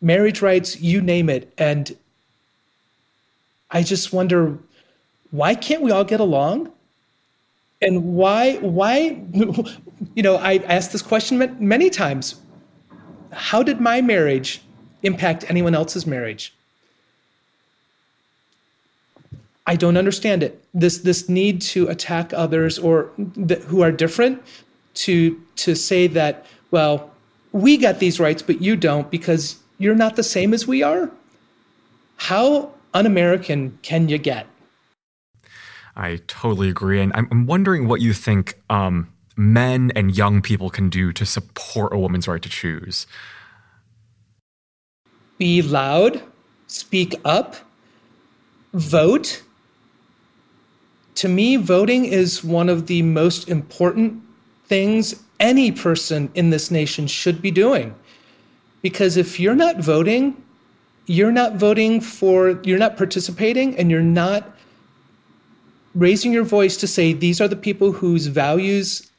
marriage 0.00 0.42
rights, 0.42 0.80
you 0.80 1.00
name 1.00 1.30
it. 1.30 1.52
And 1.56 1.96
I 3.70 3.82
just 3.82 4.12
wonder 4.12 4.58
why 5.30 5.54
can't 5.54 5.82
we 5.82 5.90
all 5.90 6.04
get 6.04 6.20
along? 6.20 6.72
and 7.80 8.14
why 8.14 8.56
why 8.56 9.20
you 10.14 10.22
know 10.22 10.36
i 10.36 10.56
asked 10.66 10.92
this 10.92 11.02
question 11.02 11.56
many 11.58 11.90
times 11.90 12.36
how 13.32 13.62
did 13.62 13.80
my 13.80 14.00
marriage 14.00 14.62
impact 15.02 15.44
anyone 15.48 15.74
else's 15.74 16.06
marriage 16.06 16.52
i 19.66 19.76
don't 19.76 19.96
understand 19.96 20.42
it 20.42 20.62
this 20.74 20.98
this 20.98 21.28
need 21.28 21.60
to 21.60 21.88
attack 21.88 22.32
others 22.32 22.78
or 22.78 23.10
th- 23.46 23.62
who 23.62 23.80
are 23.80 23.92
different 23.92 24.42
to 24.94 25.40
to 25.56 25.74
say 25.74 26.06
that 26.06 26.46
well 26.70 27.10
we 27.52 27.76
got 27.76 27.98
these 27.98 28.20
rights 28.20 28.42
but 28.42 28.60
you 28.60 28.76
don't 28.76 29.10
because 29.10 29.58
you're 29.78 29.94
not 29.94 30.16
the 30.16 30.22
same 30.22 30.52
as 30.52 30.66
we 30.66 30.82
are 30.82 31.10
how 32.16 32.70
un-american 32.94 33.78
can 33.82 34.08
you 34.08 34.18
get 34.18 34.46
I 35.98 36.20
totally 36.28 36.68
agree. 36.68 37.00
And 37.00 37.12
I'm, 37.14 37.46
wondering 37.46 37.88
what 37.88 38.00
you 38.00 38.12
think 38.12 38.56
um, 38.70 39.12
men 39.36 39.90
and 39.96 40.16
young 40.16 40.40
people 40.40 40.70
can 40.70 40.88
do 40.88 41.12
to 41.12 41.26
support 41.26 41.92
a 41.92 41.98
woman's 41.98 42.28
right 42.28 42.40
to 42.40 42.48
choose. 42.48 43.06
Be 45.38 45.60
loud, 45.60 46.22
speak 46.68 47.16
up, 47.24 47.56
vote. 48.72 49.42
To 51.16 51.28
me, 51.28 51.56
voting 51.56 52.04
is 52.04 52.44
one 52.44 52.68
of 52.68 52.86
the 52.86 53.02
most 53.02 53.48
important 53.48 54.22
things 54.66 55.20
any 55.40 55.72
person 55.72 56.30
in 56.34 56.50
this 56.50 56.70
nation 56.70 57.06
should 57.06 57.40
be 57.40 57.50
doing. 57.50 57.94
Because 58.82 59.16
if 59.16 59.38
you're 59.38 59.54
not 59.54 59.78
voting, 59.78 60.40
you're 61.06 61.32
not 61.32 61.56
voting 61.56 62.00
for, 62.00 62.60
you're 62.62 62.78
not 62.78 62.96
participating, 62.96 63.76
and 63.76 63.90
you're 63.90 64.00
not 64.02 64.56
raising 65.94 66.32
your 66.32 66.44
voice 66.44 66.76
to 66.76 66.86
say 66.86 67.12
these 67.12 67.40
are 67.40 67.48
the 67.48 67.56
people 67.56 67.92
whose 67.92 68.26
values 68.26 69.10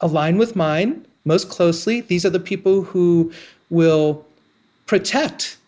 align 0.00 0.38
with 0.38 0.56
mine 0.56 1.06
most 1.24 1.48
closely. 1.48 2.00
These 2.00 2.24
are 2.24 2.30
the 2.30 2.40
people 2.40 2.82
who 2.82 3.32
will 3.70 4.24
protect 4.86 5.58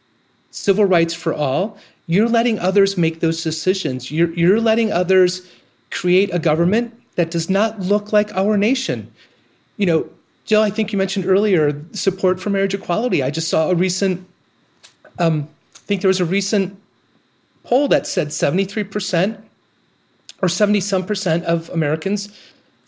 civil 0.51 0.85
rights 0.85 1.15
for 1.15 1.35
all. 1.35 1.79
You're 2.07 2.29
letting 2.29 2.59
others 2.59 2.97
make 2.97 3.21
those 3.21 3.43
decisions. 3.43 4.11
You're, 4.11 4.33
you're 4.35 4.61
letting 4.61 4.91
others 4.91 5.49
create 5.91 6.31
a 6.33 6.39
government 6.39 6.95
that 7.17 7.31
does 7.31 7.51
not 7.51 7.79
look 7.81 8.13
like 8.13 8.35
our 8.35 8.57
nation. 8.57 9.13
You 9.81 9.87
know, 9.87 10.11
Jill, 10.45 10.61
I 10.61 10.69
think 10.69 10.93
you 10.93 10.99
mentioned 10.99 11.25
earlier 11.25 11.83
support 11.93 12.39
for 12.39 12.51
marriage 12.51 12.75
equality. 12.75 13.23
I 13.23 13.31
just 13.31 13.49
saw 13.49 13.71
a 13.71 13.75
recent, 13.75 14.29
um, 15.19 15.49
I 15.75 15.79
think 15.79 16.03
there 16.03 16.09
was 16.09 16.21
a 16.21 16.27
recent 16.27 16.79
poll 17.65 17.89
that 17.89 18.07
said 18.07 18.29
73% 18.29 19.41
or 20.43 20.51
70 20.51 20.81
some 20.83 21.07
percent 21.07 21.45
of 21.45 21.71
Americans 21.71 22.29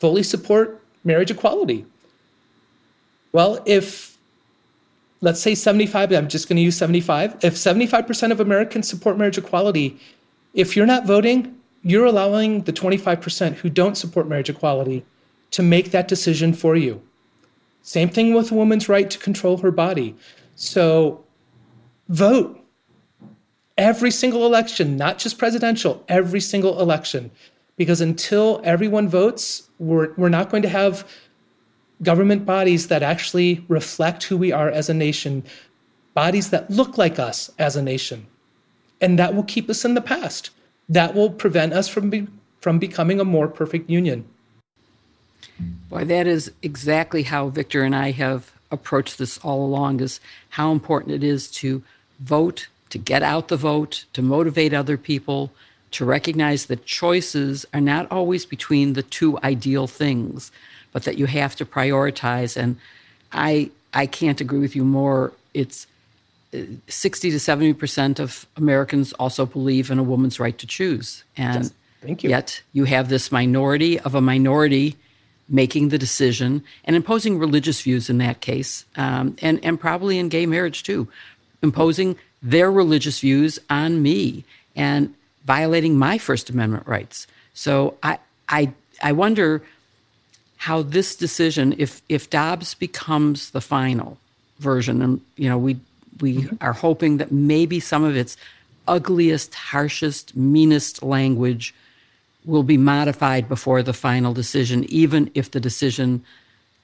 fully 0.01 0.23
support 0.23 0.83
marriage 1.03 1.31
equality. 1.31 1.87
Well, 3.33 3.63
if 3.65 4.19
let's 5.23 5.41
say 5.41 5.55
75, 5.55 6.13
I'm 6.13 6.29
just 6.29 6.47
going 6.47 6.57
to 6.57 6.63
use 6.63 6.77
75. 6.77 7.43
If 7.43 7.55
75% 7.55 8.33
of 8.33 8.39
Americans 8.39 8.87
support 8.87 9.17
marriage 9.17 9.39
equality, 9.39 9.99
if 10.53 10.77
you're 10.77 10.85
not 10.85 11.07
voting, 11.07 11.57
you're 11.83 12.05
allowing 12.05 12.65
the 12.65 12.73
25% 12.73 13.55
who 13.55 13.71
don't 13.71 13.97
support 13.97 14.29
marriage 14.29 14.51
equality 14.51 15.07
to 15.53 15.63
make 15.63 15.91
that 15.93 16.09
decision 16.09 16.53
for 16.53 16.77
you. 16.77 17.01
Same 17.83 18.09
thing 18.09 18.35
with 18.35 18.51
a 18.51 18.55
woman's 18.55 18.89
right 18.89 19.11
to 19.11 19.19
control 19.19 19.59
her 19.59 19.71
body. 19.71 20.15
So 20.55 21.25
vote 22.09 22.59
every 23.79 24.11
single 24.11 24.47
election, 24.47 24.97
not 24.97 25.19
just 25.19 25.39
presidential, 25.39 26.05
every 26.09 26.41
single 26.41 26.81
election. 26.81 27.31
Because 27.77 28.01
until 28.01 28.61
everyone 28.65 29.09
votes, 29.09 29.69
we're, 29.79 30.13
we're 30.17 30.29
not 30.29 30.51
going 30.51 30.63
to 30.63 30.69
have 30.69 31.09
government 32.03 32.45
bodies 32.45 32.89
that 32.89 33.03
actually 33.03 33.65
reflect 33.69 34.25
who 34.25 34.37
we 34.37 34.53
are 34.53 34.69
as 34.69 34.89
a 34.89 34.95
nation, 34.95 35.43
bodies 36.15 36.51
that 36.51 36.71
look 36.71 36.99
like 36.99 37.19
us 37.19 37.51
as 37.59 37.77
a 37.77 37.83
nation. 37.83 38.27
And 39.01 39.19
that 39.19 39.35
will 39.35 39.45
keep 39.45 39.69
us 39.69 39.85
in 39.85 39.95
the 39.95 40.01
past. 40.01 40.51
That 40.89 41.15
will 41.15 41.31
prevent 41.31 41.73
us 41.73 41.89
from, 41.89 42.11
be, 42.11 42.29
from 42.61 42.79
becoming 42.79 43.19
a 43.19 43.25
more 43.25 43.49
perfect 43.49 43.91
union. 43.91 44.29
Boy, 45.89 46.05
that 46.05 46.27
is 46.27 46.51
exactly 46.63 47.25
how 47.25 47.49
Victor 47.49 47.83
and 47.83 47.95
I 47.95 48.13
have 48.13 48.53
approached 48.71 49.19
this 49.19 49.39
all 49.39 49.65
along 49.65 50.01
is 50.01 50.21
how 50.51 50.73
important 50.73 51.15
it 51.15 51.23
is 51.23 51.51
to 51.51 51.83
vote, 52.19 52.69
to 52.91 52.99
get 52.99 53.23
out 53.23 53.49
the 53.49 53.57
vote, 53.57 54.07
to 54.15 54.23
motivate 54.23 54.73
other 54.73 54.97
people, 54.97 55.53
to 55.93 56.05
recognize 56.05 56.67
that 56.67 56.87
choices 56.87 57.67
are 57.73 57.81
not 57.81 58.11
always 58.11 58.47
between 58.47 58.95
the 58.95 59.03
two 59.03 59.39
ideal 59.45 59.87
things, 59.87 60.51
but 60.93 61.05
that 61.05 61.19
you 61.19 61.27
have 61.27 61.55
to 61.57 61.65
prioritize. 61.65 62.57
And 62.57 62.77
I 63.31 63.71
I 63.95 64.07
can't 64.07 64.41
agree 64.41 64.61
with 64.61 64.75
you 64.75 64.85
more. 64.85 65.33
It's 65.53 65.87
uh, 66.55 66.61
60 66.89 67.31
to 67.31 67.39
70 67.39 67.75
percent 67.75 68.19
of 68.19 68.47
Americans 68.57 69.13
also 69.15 69.45
believe 69.45 69.91
in 69.91 69.99
a 69.99 70.03
woman's 70.03 70.41
right 70.41 70.57
to 70.57 70.67
choose. 70.67 71.25
And 71.37 71.65
yes. 71.65 71.73
Thank 72.01 72.25
you. 72.25 72.31
yet 72.31 72.63
you 72.73 72.85
have 72.85 73.09
this 73.11 73.31
minority 73.31 74.01
of 74.01 74.15
a 74.15 74.21
minority 74.21 74.97
making 75.53 75.91
the 75.91 75.99
decision 75.99 76.65
and 76.85 76.97
imposing 76.97 77.39
religious 77.39 77.83
views 77.83 78.11
in 78.11 78.19
that 78.19 78.41
case, 78.41 78.85
um, 78.97 79.37
and, 79.43 79.65
and 79.65 79.79
probably 79.79 80.19
in 80.19 80.29
gay 80.29 80.47
marriage 80.47 80.83
too, 80.83 81.07
imposing 81.63 82.17
their 82.43 82.73
religious 82.73 83.21
views 83.21 83.61
on 83.71 84.03
me 84.03 84.45
and 84.75 85.15
violating 85.45 85.97
my 85.97 86.19
First 86.19 86.51
Amendment 86.51 86.87
rights. 86.87 87.27
So 87.55 87.97
I, 88.03 88.19
I, 88.49 88.73
I 89.03 89.13
wonder 89.13 89.63
how 90.57 90.83
this 90.83 91.15
decision, 91.15 91.75
if, 91.77 92.03
if 92.09 92.31
Dobbs 92.31 92.75
becomes 92.75 93.51
the 93.51 93.61
final 93.61 94.19
version, 94.59 95.03
and 95.03 95.21
you 95.37 95.49
know 95.49 95.59
we 95.59 95.77
we 96.21 96.37
mm-hmm. 96.37 96.57
are 96.61 96.73
hoping 96.73 97.17
that 97.19 97.33
maybe 97.33 97.81
some 97.81 98.05
of 98.05 98.17
its 98.17 98.37
ugliest, 98.87 99.55
harshest, 99.55 100.37
meanest 100.37 101.03
language 101.03 101.75
will 102.45 102.63
be 102.63 102.77
modified 102.77 103.49
before 103.49 103.83
the 103.83 103.93
final 103.93 104.33
decision, 104.33 104.85
even 104.89 105.31
if 105.35 105.51
the 105.51 105.61
decision 105.61 106.25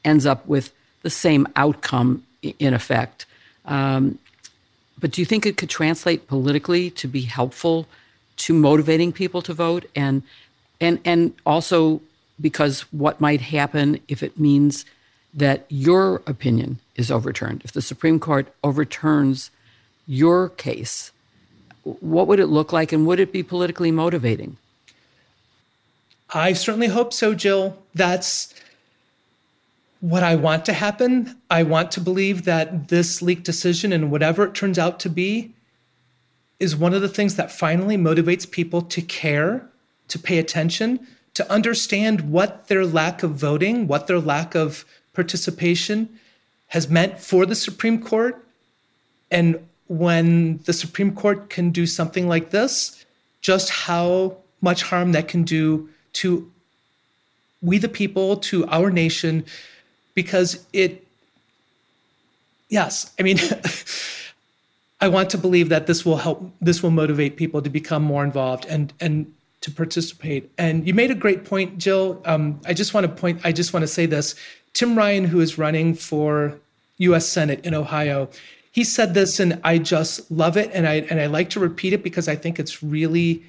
ends 0.04 0.26
up 0.26 0.46
with 0.46 0.72
the 1.02 1.10
same 1.10 1.46
outcome 1.56 2.24
in 2.42 2.74
effect. 2.74 3.26
Um, 3.64 4.18
but 4.98 5.12
do 5.12 5.20
you 5.20 5.26
think 5.26 5.46
it 5.46 5.56
could 5.56 5.70
translate 5.70 6.26
politically 6.28 6.90
to 6.90 7.08
be 7.08 7.22
helpful 7.22 7.86
to 8.38 8.54
motivating 8.54 9.12
people 9.12 9.42
to 9.42 9.54
vote? 9.54 9.86
And 9.94 10.22
and 10.80 11.00
and 11.04 11.34
also 11.44 12.00
because 12.40 12.82
what 12.92 13.20
might 13.20 13.40
happen 13.40 14.00
if 14.08 14.22
it 14.22 14.38
means 14.38 14.84
that 15.34 15.66
your 15.68 16.22
opinion 16.26 16.78
is 16.94 17.10
overturned? 17.10 17.62
If 17.64 17.72
the 17.72 17.82
supreme 17.82 18.18
court 18.18 18.52
overturns 18.62 19.50
your 20.06 20.48
case 20.48 21.12
what 22.00 22.26
would 22.26 22.40
it 22.40 22.46
look 22.46 22.72
like 22.72 22.92
and 22.92 23.06
would 23.06 23.20
it 23.20 23.32
be 23.32 23.42
politically 23.42 23.90
motivating 23.90 24.56
I 26.30 26.52
certainly 26.52 26.88
hope 26.88 27.12
so, 27.12 27.34
Jill. 27.34 27.78
That's 27.94 28.54
what 30.00 30.22
I 30.22 30.36
want 30.36 30.64
to 30.66 30.72
happen. 30.72 31.36
I 31.50 31.62
want 31.62 31.90
to 31.92 32.00
believe 32.00 32.44
that 32.44 32.88
this 32.88 33.22
leak 33.22 33.42
decision 33.42 33.92
and 33.92 34.10
whatever 34.10 34.44
it 34.44 34.54
turns 34.54 34.78
out 34.78 35.00
to 35.00 35.08
be 35.08 35.54
is 36.60 36.76
one 36.76 36.94
of 36.94 37.02
the 37.02 37.08
things 37.08 37.36
that 37.36 37.50
finally 37.50 37.96
motivates 37.96 38.48
people 38.48 38.82
to 38.82 39.02
care, 39.02 39.66
to 40.08 40.18
pay 40.18 40.38
attention, 40.38 41.06
to 41.34 41.50
understand 41.50 42.32
what 42.32 42.68
their 42.68 42.84
lack 42.84 43.22
of 43.22 43.32
voting, 43.32 43.86
what 43.86 44.06
their 44.06 44.20
lack 44.20 44.54
of 44.54 44.84
participation 45.14 46.08
has 46.68 46.88
meant 46.88 47.18
for 47.18 47.46
the 47.46 47.54
Supreme 47.54 48.02
Court. 48.02 48.44
And 49.30 49.66
when 49.86 50.58
the 50.58 50.72
Supreme 50.72 51.14
Court 51.14 51.48
can 51.48 51.70
do 51.70 51.86
something 51.86 52.28
like 52.28 52.50
this, 52.50 53.04
just 53.40 53.70
how 53.70 54.36
much 54.60 54.82
harm 54.82 55.12
that 55.12 55.28
can 55.28 55.44
do 55.44 55.88
to 56.20 56.50
we 57.60 57.78
the 57.78 57.88
people, 57.88 58.36
to 58.36 58.66
our 58.68 58.90
nation, 58.90 59.44
because 60.14 60.64
it, 60.72 61.06
yes, 62.68 63.12
I 63.18 63.22
mean, 63.22 63.38
I 65.00 65.08
want 65.08 65.30
to 65.30 65.38
believe 65.38 65.68
that 65.68 65.86
this 65.86 66.04
will 66.04 66.16
help, 66.16 66.52
this 66.60 66.82
will 66.82 66.90
motivate 66.90 67.36
people 67.36 67.62
to 67.62 67.70
become 67.70 68.02
more 68.02 68.24
involved 68.24 68.64
and, 68.66 68.92
and, 69.00 69.32
to 69.60 69.72
participate. 69.72 70.48
And 70.56 70.86
you 70.86 70.94
made 70.94 71.10
a 71.10 71.16
great 71.16 71.44
point, 71.44 71.78
Jill. 71.78 72.22
Um, 72.24 72.60
I 72.64 72.72
just 72.72 72.94
want 72.94 73.04
to 73.06 73.12
point, 73.12 73.40
I 73.42 73.50
just 73.50 73.72
want 73.72 73.82
to 73.82 73.88
say 73.88 74.06
this. 74.06 74.36
Tim 74.72 74.96
Ryan, 74.96 75.24
who 75.24 75.40
is 75.40 75.58
running 75.58 75.94
for 75.94 76.56
US 76.98 77.28
Senate 77.28 77.64
in 77.64 77.74
Ohio, 77.74 78.28
he 78.70 78.84
said 78.84 79.14
this, 79.14 79.40
and 79.40 79.60
I 79.64 79.78
just 79.78 80.30
love 80.30 80.56
it. 80.56 80.70
And 80.72 80.86
I, 80.86 81.00
and 81.10 81.20
I 81.20 81.26
like 81.26 81.50
to 81.50 81.60
repeat 81.60 81.92
it 81.92 82.04
because 82.04 82.28
I 82.28 82.36
think 82.36 82.60
it's 82.60 82.84
really 82.84 83.42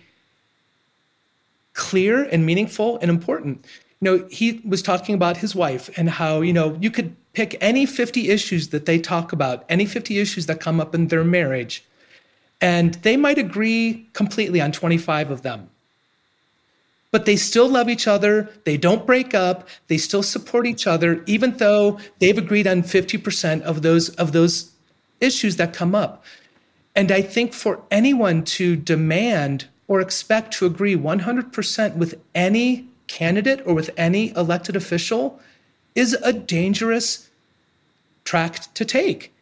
clear 1.79 2.23
and 2.23 2.45
meaningful 2.45 2.99
and 3.01 3.09
important. 3.09 3.65
You 4.01 4.05
know, 4.05 4.27
he 4.29 4.61
was 4.63 4.81
talking 4.81 5.15
about 5.15 5.37
his 5.37 5.55
wife 5.55 5.89
and 5.97 6.09
how, 6.09 6.41
you 6.41 6.53
know, 6.53 6.77
you 6.79 6.91
could 6.91 7.15
pick 7.33 7.57
any 7.61 7.85
50 7.85 8.29
issues 8.29 8.67
that 8.69 8.85
they 8.85 8.99
talk 8.99 9.31
about, 9.31 9.63
any 9.69 9.85
50 9.85 10.19
issues 10.19 10.45
that 10.47 10.59
come 10.59 10.79
up 10.79 10.93
in 10.93 11.07
their 11.07 11.23
marriage, 11.23 11.85
and 12.61 12.95
they 12.95 13.15
might 13.15 13.37
agree 13.37 14.07
completely 14.13 14.59
on 14.59 14.71
25 14.71 15.31
of 15.31 15.41
them. 15.41 15.69
But 17.11 17.25
they 17.25 17.37
still 17.37 17.69
love 17.69 17.89
each 17.89 18.07
other. 18.07 18.49
They 18.65 18.77
don't 18.77 19.05
break 19.05 19.33
up. 19.33 19.67
They 19.87 19.97
still 19.97 20.21
support 20.21 20.67
each 20.67 20.85
other, 20.85 21.23
even 21.25 21.57
though 21.57 21.97
they've 22.19 22.37
agreed 22.37 22.67
on 22.67 22.83
50% 22.83 23.61
of 23.61 23.81
those, 23.81 24.09
of 24.09 24.31
those 24.33 24.71
issues 25.21 25.55
that 25.55 25.73
come 25.73 25.95
up. 25.95 26.23
And 26.95 27.11
I 27.11 27.21
think 27.21 27.53
for 27.53 27.81
anyone 27.89 28.43
to 28.59 28.75
demand 28.75 29.67
or 29.89 29.99
expect 29.99 30.54
to 30.54 30.67
agree 30.67 30.95
100% 30.95 31.95
with 31.95 32.21
any 32.36 32.88
candidate 33.08 33.62
or 33.65 33.73
with 33.73 33.89
any 33.97 34.30
elected 34.36 34.75
official 34.75 35.41
is 35.95 36.13
a 36.23 36.32
dangerous 36.32 37.30
track 38.23 38.71
to 38.75 38.86
take. 38.86 39.34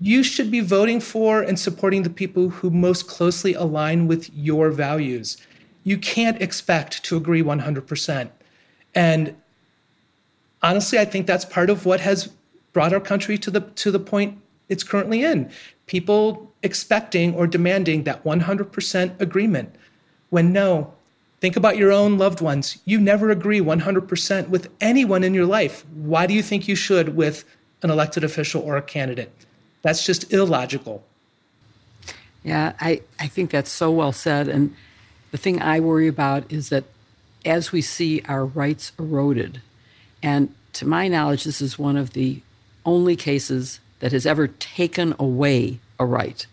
You 0.00 0.22
should 0.22 0.50
be 0.50 0.60
voting 0.60 1.00
for 1.00 1.42
and 1.42 1.58
supporting 1.58 2.02
the 2.02 2.10
people 2.10 2.48
who 2.48 2.70
most 2.70 3.06
closely 3.06 3.52
align 3.52 4.08
with 4.08 4.34
your 4.34 4.70
values. 4.70 5.36
You 5.84 5.98
can't 5.98 6.40
expect 6.40 7.04
to 7.04 7.18
agree 7.18 7.42
100%. 7.42 8.30
And 8.94 9.36
honestly, 10.62 10.98
I 10.98 11.04
think 11.04 11.26
that's 11.26 11.44
part 11.44 11.68
of 11.68 11.84
what 11.84 12.00
has 12.00 12.30
brought 12.72 12.94
our 12.94 13.00
country 13.00 13.36
to 13.38 13.50
the 13.50 13.60
to 13.60 13.90
the 13.90 13.98
point 13.98 14.38
it's 14.68 14.84
currently 14.84 15.24
in. 15.24 15.50
People 15.86 16.52
expecting 16.62 17.34
or 17.34 17.46
demanding 17.46 18.04
that 18.04 18.24
100% 18.24 19.20
agreement. 19.20 19.74
When 20.30 20.52
no, 20.52 20.92
think 21.40 21.56
about 21.56 21.76
your 21.76 21.92
own 21.92 22.18
loved 22.18 22.40
ones. 22.40 22.78
You 22.84 23.00
never 23.00 23.30
agree 23.30 23.60
100% 23.60 24.48
with 24.48 24.68
anyone 24.80 25.24
in 25.24 25.34
your 25.34 25.46
life. 25.46 25.84
Why 25.94 26.26
do 26.26 26.34
you 26.34 26.42
think 26.42 26.68
you 26.68 26.74
should 26.74 27.16
with 27.16 27.44
an 27.82 27.90
elected 27.90 28.24
official 28.24 28.62
or 28.62 28.76
a 28.76 28.82
candidate? 28.82 29.32
That's 29.82 30.04
just 30.04 30.32
illogical. 30.32 31.04
Yeah, 32.42 32.72
I, 32.80 33.02
I 33.18 33.28
think 33.28 33.50
that's 33.50 33.70
so 33.70 33.90
well 33.90 34.12
said. 34.12 34.48
And 34.48 34.74
the 35.30 35.38
thing 35.38 35.60
I 35.60 35.80
worry 35.80 36.08
about 36.08 36.50
is 36.52 36.68
that 36.70 36.84
as 37.44 37.72
we 37.72 37.80
see 37.80 38.22
our 38.28 38.44
rights 38.44 38.92
eroded, 38.98 39.60
and 40.22 40.52
to 40.74 40.86
my 40.86 41.08
knowledge, 41.08 41.44
this 41.44 41.60
is 41.60 41.78
one 41.78 41.96
of 41.96 42.12
the 42.12 42.40
only 42.84 43.16
cases 43.16 43.80
that 44.00 44.12
has 44.12 44.26
ever 44.26 44.48
taken 44.48 45.14
away 45.18 45.78
a 45.98 46.06
right. 46.06 46.46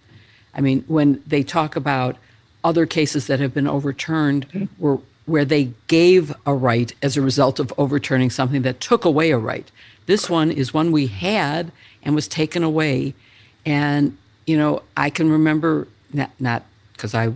I 0.53 0.61
mean, 0.61 0.83
when 0.87 1.21
they 1.27 1.43
talk 1.43 1.75
about 1.75 2.17
other 2.63 2.85
cases 2.85 3.27
that 3.27 3.39
have 3.39 3.53
been 3.53 3.67
overturned 3.67 4.69
were 4.77 4.99
where 5.25 5.45
they 5.45 5.71
gave 5.87 6.33
a 6.45 6.53
right 6.53 6.93
as 7.01 7.17
a 7.17 7.21
result 7.21 7.59
of 7.59 7.73
overturning 7.77 8.29
something 8.29 8.61
that 8.61 8.79
took 8.79 9.05
away 9.05 9.31
a 9.31 9.37
right. 9.37 9.71
This 10.05 10.29
one 10.29 10.51
is 10.51 10.73
one 10.73 10.91
we 10.91 11.07
had 11.07 11.71
and 12.03 12.13
was 12.13 12.27
taken 12.27 12.63
away. 12.63 13.15
And, 13.65 14.17
you 14.45 14.55
know, 14.55 14.83
I 14.95 15.09
can 15.09 15.31
remember, 15.31 15.87
not 16.39 16.63
because 16.93 17.15
I 17.15 17.33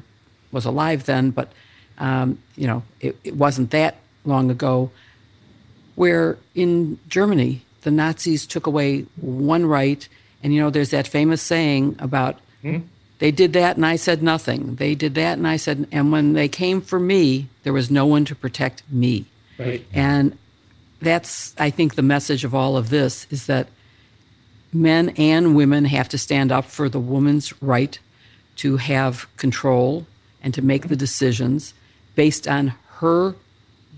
was 0.52 0.65
alive 0.65 1.06
then, 1.06 1.32
but, 1.32 1.52
um, 1.98 2.38
you 2.56 2.67
know, 2.67 2.84
it, 3.00 3.17
it 3.24 3.36
wasn't 3.36 3.72
that 3.72 3.98
long 4.24 4.52
ago, 4.52 4.91
where 5.95 6.38
in 6.54 7.00
Germany, 7.08 7.63
the 7.82 7.92
Nazis 7.92 8.46
took 8.46 8.68
away 8.68 9.06
one 9.18 9.65
right. 9.65 10.08
And, 10.44 10.54
you 10.54 10.62
know, 10.62 10.70
there's 10.70 10.92
that 10.92 11.08
famous 11.08 11.42
saying 11.42 11.96
about 12.00 12.39
hmm? 12.62 12.80
they 13.20 13.32
did 13.32 13.54
that 13.54 13.76
and 13.76 13.86
I 13.86 13.96
said 13.96 14.24
nothing. 14.24 14.76
They 14.76 14.96
did 14.96 15.15
that 15.15 15.38
and 15.38 15.48
I 15.48 15.58
said, 15.58 15.88
and 15.92 16.12
when 16.12 16.34
they 16.34 16.48
came 16.48 16.82
for 16.82 17.00
me, 17.00 17.48
there 17.63 17.74
was 17.74 17.92
no 17.92 18.06
one 18.06 18.26
to 18.26 18.36
protect 18.36 18.84
me. 18.89 19.26
Right. 19.58 19.86
And 19.94 20.38
that's, 21.02 21.54
I 21.58 21.70
think, 21.70 21.96
the 21.96 22.02
message 22.02 22.44
of 22.44 22.56
all 22.56 22.78
of 22.78 22.89
this 22.89 23.28
is 23.30 23.46
that 23.48 23.68
men 24.72 25.10
and 25.18 25.56
women 25.56 25.86
have 25.86 26.10
to 26.10 26.18
stand 26.18 26.52
up 26.52 26.65
for 26.65 26.89
the 26.89 27.00
woman's 27.00 27.54
right 27.62 28.00
to 28.58 28.78
have 28.78 29.28
control 29.38 30.06
and 30.42 30.54
to 30.54 30.62
make 30.62 30.88
the 30.88 30.96
decisions 30.96 31.74
based 32.15 32.48
on 32.48 32.74
her 32.98 33.36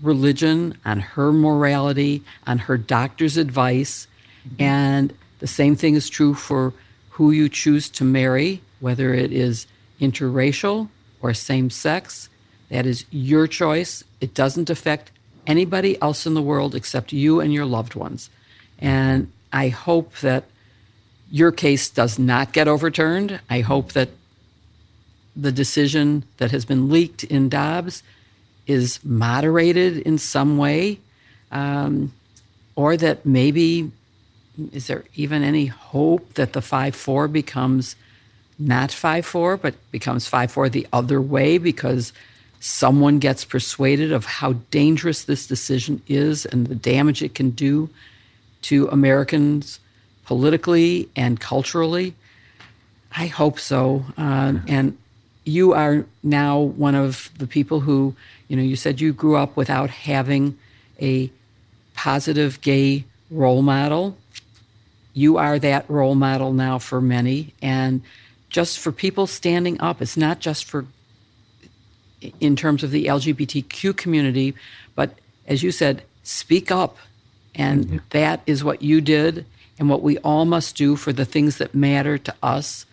religion, 0.02 0.76
on 0.84 1.00
her 1.00 1.32
morality, 1.32 2.22
on 2.46 2.58
her 2.58 2.76
doctor's 2.76 3.36
advice. 3.36 4.06
Mm-hmm. 4.46 4.62
And 4.62 5.14
the 5.38 5.46
same 5.46 5.76
thing 5.76 5.94
is 5.94 6.10
true 6.10 6.34
for 6.34 6.74
who 7.10 7.30
you 7.30 7.48
choose 7.48 7.88
to 7.90 8.04
marry, 8.04 8.60
whether 8.80 9.14
it 9.14 9.32
is 9.32 9.66
interracial 10.00 10.88
or 11.20 11.32
same 11.32 11.70
sex. 11.70 12.28
That 12.68 12.86
is 12.86 13.04
your 13.10 13.46
choice. 13.46 14.02
It 14.20 14.34
doesn't 14.34 14.70
affect 14.70 15.10
anybody 15.46 16.00
else 16.00 16.26
in 16.26 16.34
the 16.34 16.42
world 16.42 16.74
except 16.74 17.12
you 17.12 17.40
and 17.40 17.52
your 17.52 17.66
loved 17.66 17.94
ones. 17.94 18.30
And 18.78 19.30
I 19.52 19.68
hope 19.68 20.16
that 20.18 20.44
your 21.30 21.52
case 21.52 21.88
does 21.88 22.18
not 22.18 22.52
get 22.52 22.68
overturned. 22.68 23.40
I 23.48 23.60
hope 23.60 23.92
that 23.92 24.10
the 25.34 25.52
decision 25.52 26.24
that 26.36 26.50
has 26.50 26.64
been 26.64 26.90
leaked 26.90 27.24
in 27.24 27.48
Dobbs 27.48 28.02
is 28.66 29.00
moderated 29.04 29.98
in 29.98 30.18
some 30.18 30.58
way, 30.58 30.98
um, 31.50 32.12
or 32.76 32.96
that 32.96 33.26
maybe 33.26 33.90
is 34.72 34.86
there 34.86 35.04
even 35.14 35.42
any 35.42 35.66
hope 35.66 36.34
that 36.34 36.52
the 36.52 36.62
5 36.62 36.94
4 36.94 37.28
becomes 37.28 37.96
not 38.58 38.92
5 38.92 39.24
4, 39.26 39.56
but 39.56 39.74
becomes 39.90 40.26
5 40.26 40.52
4 40.52 40.68
the 40.68 40.86
other 40.92 41.20
way 41.20 41.58
because 41.58 42.12
someone 42.60 43.18
gets 43.18 43.44
persuaded 43.44 44.12
of 44.12 44.24
how 44.24 44.52
dangerous 44.70 45.24
this 45.24 45.46
decision 45.46 46.00
is 46.06 46.46
and 46.46 46.66
the 46.68 46.74
damage 46.74 47.22
it 47.22 47.34
can 47.34 47.50
do 47.50 47.90
to 48.62 48.88
Americans 48.88 49.80
politically 50.24 51.08
and 51.16 51.40
culturally? 51.40 52.14
I 53.16 53.26
hope 53.26 53.58
so. 53.58 54.04
Uh, 54.16 54.54
and 54.68 54.96
you 55.44 55.72
are 55.72 56.06
now 56.22 56.60
one 56.60 56.94
of 56.94 57.30
the 57.36 57.46
people 57.46 57.80
who 57.80 58.14
you 58.52 58.58
know, 58.58 58.62
you 58.62 58.76
said 58.76 59.00
you 59.00 59.14
grew 59.14 59.36
up 59.36 59.56
without 59.56 59.88
having 59.88 60.58
a 61.00 61.30
positive 61.94 62.60
gay 62.60 63.06
role 63.30 63.62
model. 63.62 64.18
You 65.14 65.38
are 65.38 65.58
that 65.58 65.88
role 65.88 66.14
model 66.14 66.52
now 66.52 66.78
for 66.78 67.00
many. 67.00 67.54
And 67.62 68.02
just 68.50 68.78
for 68.78 68.92
people 68.92 69.26
standing 69.26 69.80
up, 69.80 70.02
it's 70.02 70.18
not 70.18 70.38
just 70.38 70.66
for 70.66 70.84
in 72.40 72.54
terms 72.54 72.84
of 72.84 72.90
the 72.90 73.06
LGBTQ 73.06 73.96
community, 73.96 74.54
but 74.94 75.18
as 75.46 75.62
you 75.62 75.70
said, 75.70 76.02
speak 76.22 76.70
up. 76.70 76.98
And 77.54 77.86
mm-hmm. 77.86 77.96
that 78.10 78.42
is 78.46 78.62
what 78.62 78.82
you 78.82 79.00
did 79.00 79.46
and 79.78 79.88
what 79.88 80.02
we 80.02 80.18
all 80.18 80.44
must 80.44 80.76
do 80.76 80.96
for 80.96 81.14
the 81.14 81.24
things 81.24 81.56
that 81.56 81.74
matter 81.74 82.18
to 82.18 82.34
us. 82.42 82.84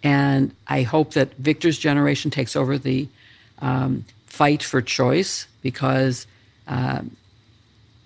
And 0.00 0.54
I 0.68 0.82
hope 0.82 1.14
that 1.14 1.34
Victor's 1.38 1.76
generation 1.76 2.30
takes 2.30 2.54
over 2.54 2.78
the 2.78 3.08
um, 3.60 4.04
fight 4.38 4.62
for 4.62 4.80
choice 4.80 5.48
because 5.62 6.26
um, 6.68 7.16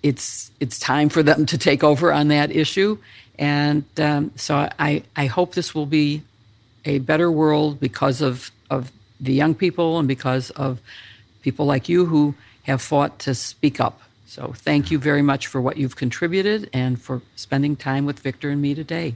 it's 0.01 0.51
it's 0.59 0.79
time 0.79 1.09
for 1.09 1.21
them 1.21 1.45
to 1.45 1.57
take 1.57 1.83
over 1.83 2.11
on 2.11 2.27
that 2.29 2.49
issue. 2.51 2.97
And 3.37 3.85
um, 3.99 4.31
so 4.35 4.67
I, 4.79 5.03
I 5.15 5.25
hope 5.27 5.53
this 5.53 5.73
will 5.75 5.85
be 5.85 6.23
a 6.85 6.99
better 6.99 7.31
world 7.31 7.79
because 7.79 8.21
of, 8.21 8.51
of 8.69 8.91
the 9.19 9.33
young 9.33 9.55
people 9.55 9.99
and 9.99 10.07
because 10.07 10.49
of 10.51 10.81
people 11.41 11.65
like 11.65 11.87
you 11.87 12.05
who 12.05 12.35
have 12.63 12.81
fought 12.81 13.19
to 13.19 13.35
speak 13.35 13.79
up. 13.79 14.01
So 14.25 14.53
thank 14.55 14.91
you 14.91 14.97
very 14.97 15.21
much 15.21 15.47
for 15.47 15.61
what 15.61 15.77
you've 15.77 15.95
contributed 15.95 16.69
and 16.73 16.99
for 16.99 17.21
spending 17.35 17.75
time 17.75 18.05
with 18.05 18.19
Victor 18.19 18.49
and 18.49 18.61
me 18.61 18.73
today. 18.73 19.15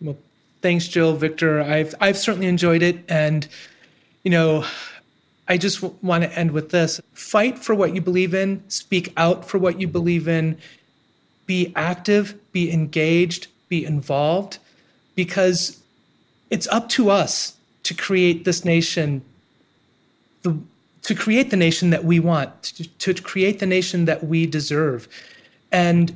Well, 0.00 0.16
thanks, 0.62 0.88
Jill, 0.88 1.14
Victor. 1.14 1.60
I've 1.60 1.94
I've 2.00 2.18
certainly 2.18 2.48
enjoyed 2.48 2.82
it, 2.82 2.98
and 3.08 3.46
you 4.24 4.30
know, 4.30 4.64
I 5.48 5.56
just 5.56 5.80
w- 5.80 5.98
want 6.02 6.24
to 6.24 6.38
end 6.38 6.50
with 6.52 6.70
this 6.70 7.00
fight 7.14 7.58
for 7.58 7.74
what 7.74 7.94
you 7.94 8.00
believe 8.00 8.34
in, 8.34 8.62
speak 8.68 9.12
out 9.16 9.44
for 9.44 9.58
what 9.58 9.80
you 9.80 9.88
believe 9.88 10.28
in, 10.28 10.58
be 11.46 11.72
active, 11.74 12.34
be 12.52 12.70
engaged, 12.70 13.46
be 13.68 13.84
involved, 13.84 14.58
because 15.14 15.82
it's 16.50 16.68
up 16.68 16.88
to 16.90 17.10
us 17.10 17.56
to 17.84 17.94
create 17.94 18.44
this 18.44 18.64
nation, 18.64 19.22
the, 20.42 20.56
to 21.02 21.14
create 21.14 21.50
the 21.50 21.56
nation 21.56 21.90
that 21.90 22.04
we 22.04 22.20
want, 22.20 22.62
to, 22.62 23.14
to 23.14 23.22
create 23.22 23.58
the 23.58 23.66
nation 23.66 24.04
that 24.04 24.24
we 24.24 24.46
deserve. 24.46 25.08
And 25.72 26.14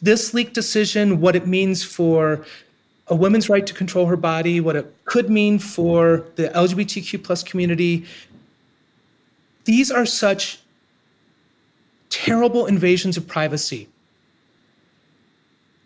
this 0.00 0.32
leak 0.32 0.54
decision, 0.54 1.20
what 1.20 1.36
it 1.36 1.46
means 1.46 1.82
for 1.82 2.44
a 3.08 3.14
woman's 3.14 3.48
right 3.48 3.66
to 3.66 3.74
control 3.74 4.06
her 4.06 4.16
body, 4.16 4.60
what 4.60 4.76
it 4.76 4.92
could 5.04 5.30
mean 5.30 5.58
for 5.58 6.24
the 6.36 6.48
LGBTQ 6.48 7.22
plus 7.22 7.42
community, 7.42 8.04
these 9.66 9.90
are 9.90 10.06
such 10.06 10.60
terrible 12.08 12.66
invasions 12.66 13.16
of 13.16 13.26
privacy. 13.26 13.88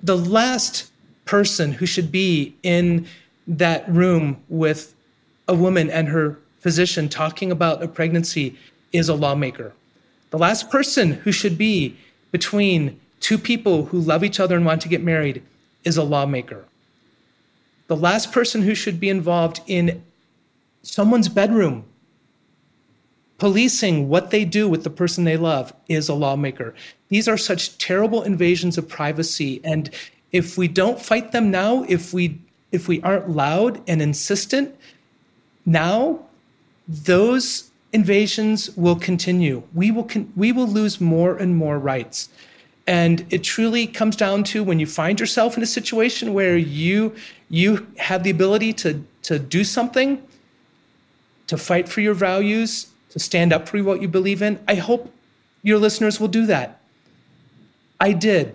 The 0.02 0.16
last 0.16 0.90
person 1.24 1.72
who 1.72 1.86
should 1.86 2.12
be 2.12 2.54
in 2.62 3.06
that 3.46 3.88
room 3.88 4.42
with 4.48 4.94
a 5.48 5.54
woman 5.54 5.90
and 5.90 6.08
her 6.08 6.38
physician 6.60 7.08
talking 7.08 7.50
about 7.50 7.82
a 7.82 7.88
pregnancy 7.88 8.56
is 8.92 9.08
a 9.08 9.14
lawmaker. 9.14 9.72
The 10.30 10.38
last 10.38 10.70
person 10.70 11.12
who 11.12 11.32
should 11.32 11.56
be 11.56 11.96
between 12.30 13.00
two 13.20 13.38
people 13.38 13.86
who 13.86 13.98
love 13.98 14.22
each 14.22 14.40
other 14.40 14.56
and 14.56 14.64
want 14.64 14.82
to 14.82 14.88
get 14.88 15.02
married 15.02 15.42
is 15.84 15.96
a 15.96 16.02
lawmaker. 16.02 16.64
The 17.88 17.96
last 17.96 18.30
person 18.30 18.62
who 18.62 18.74
should 18.74 19.00
be 19.00 19.08
involved 19.08 19.62
in 19.66 20.02
someone's 20.82 21.28
bedroom 21.28 21.84
policing 23.40 24.10
what 24.10 24.30
they 24.30 24.44
do 24.44 24.68
with 24.68 24.84
the 24.84 24.90
person 24.90 25.24
they 25.24 25.38
love 25.38 25.72
is 25.88 26.10
a 26.10 26.14
lawmaker. 26.14 26.74
These 27.08 27.26
are 27.26 27.38
such 27.38 27.76
terrible 27.78 28.22
invasions 28.22 28.76
of 28.76 28.86
privacy. 28.86 29.62
And 29.64 29.90
if 30.30 30.58
we 30.58 30.68
don't 30.68 31.00
fight 31.00 31.32
them 31.32 31.50
now, 31.50 31.84
if 31.88 32.12
we 32.12 32.38
if 32.70 32.86
we 32.86 33.00
aren't 33.00 33.30
loud 33.30 33.80
and 33.88 34.00
insistent 34.00 34.76
now, 35.66 36.20
those 36.86 37.70
invasions 37.92 38.76
will 38.76 38.94
continue. 38.94 39.62
We 39.74 39.90
will 39.90 40.04
con- 40.04 40.30
we 40.36 40.52
will 40.52 40.68
lose 40.68 41.00
more 41.00 41.34
and 41.36 41.56
more 41.56 41.78
rights. 41.78 42.28
And 42.86 43.24
it 43.30 43.42
truly 43.42 43.86
comes 43.86 44.16
down 44.16 44.44
to 44.52 44.62
when 44.62 44.78
you 44.78 44.86
find 44.86 45.18
yourself 45.18 45.56
in 45.56 45.62
a 45.62 45.72
situation 45.80 46.34
where 46.34 46.58
you 46.58 47.14
you 47.48 47.86
have 47.96 48.22
the 48.22 48.30
ability 48.30 48.74
to 48.74 49.02
to 49.22 49.38
do 49.38 49.64
something, 49.64 50.22
to 51.46 51.56
fight 51.56 51.88
for 51.88 52.02
your 52.02 52.14
values, 52.14 52.89
to 53.10 53.18
stand 53.18 53.52
up 53.52 53.68
for 53.68 53.82
what 53.82 54.00
you 54.00 54.08
believe 54.08 54.42
in. 54.42 54.58
I 54.66 54.74
hope 54.76 55.12
your 55.62 55.78
listeners 55.78 56.18
will 56.18 56.28
do 56.28 56.46
that. 56.46 56.80
I 58.00 58.12
did. 58.12 58.54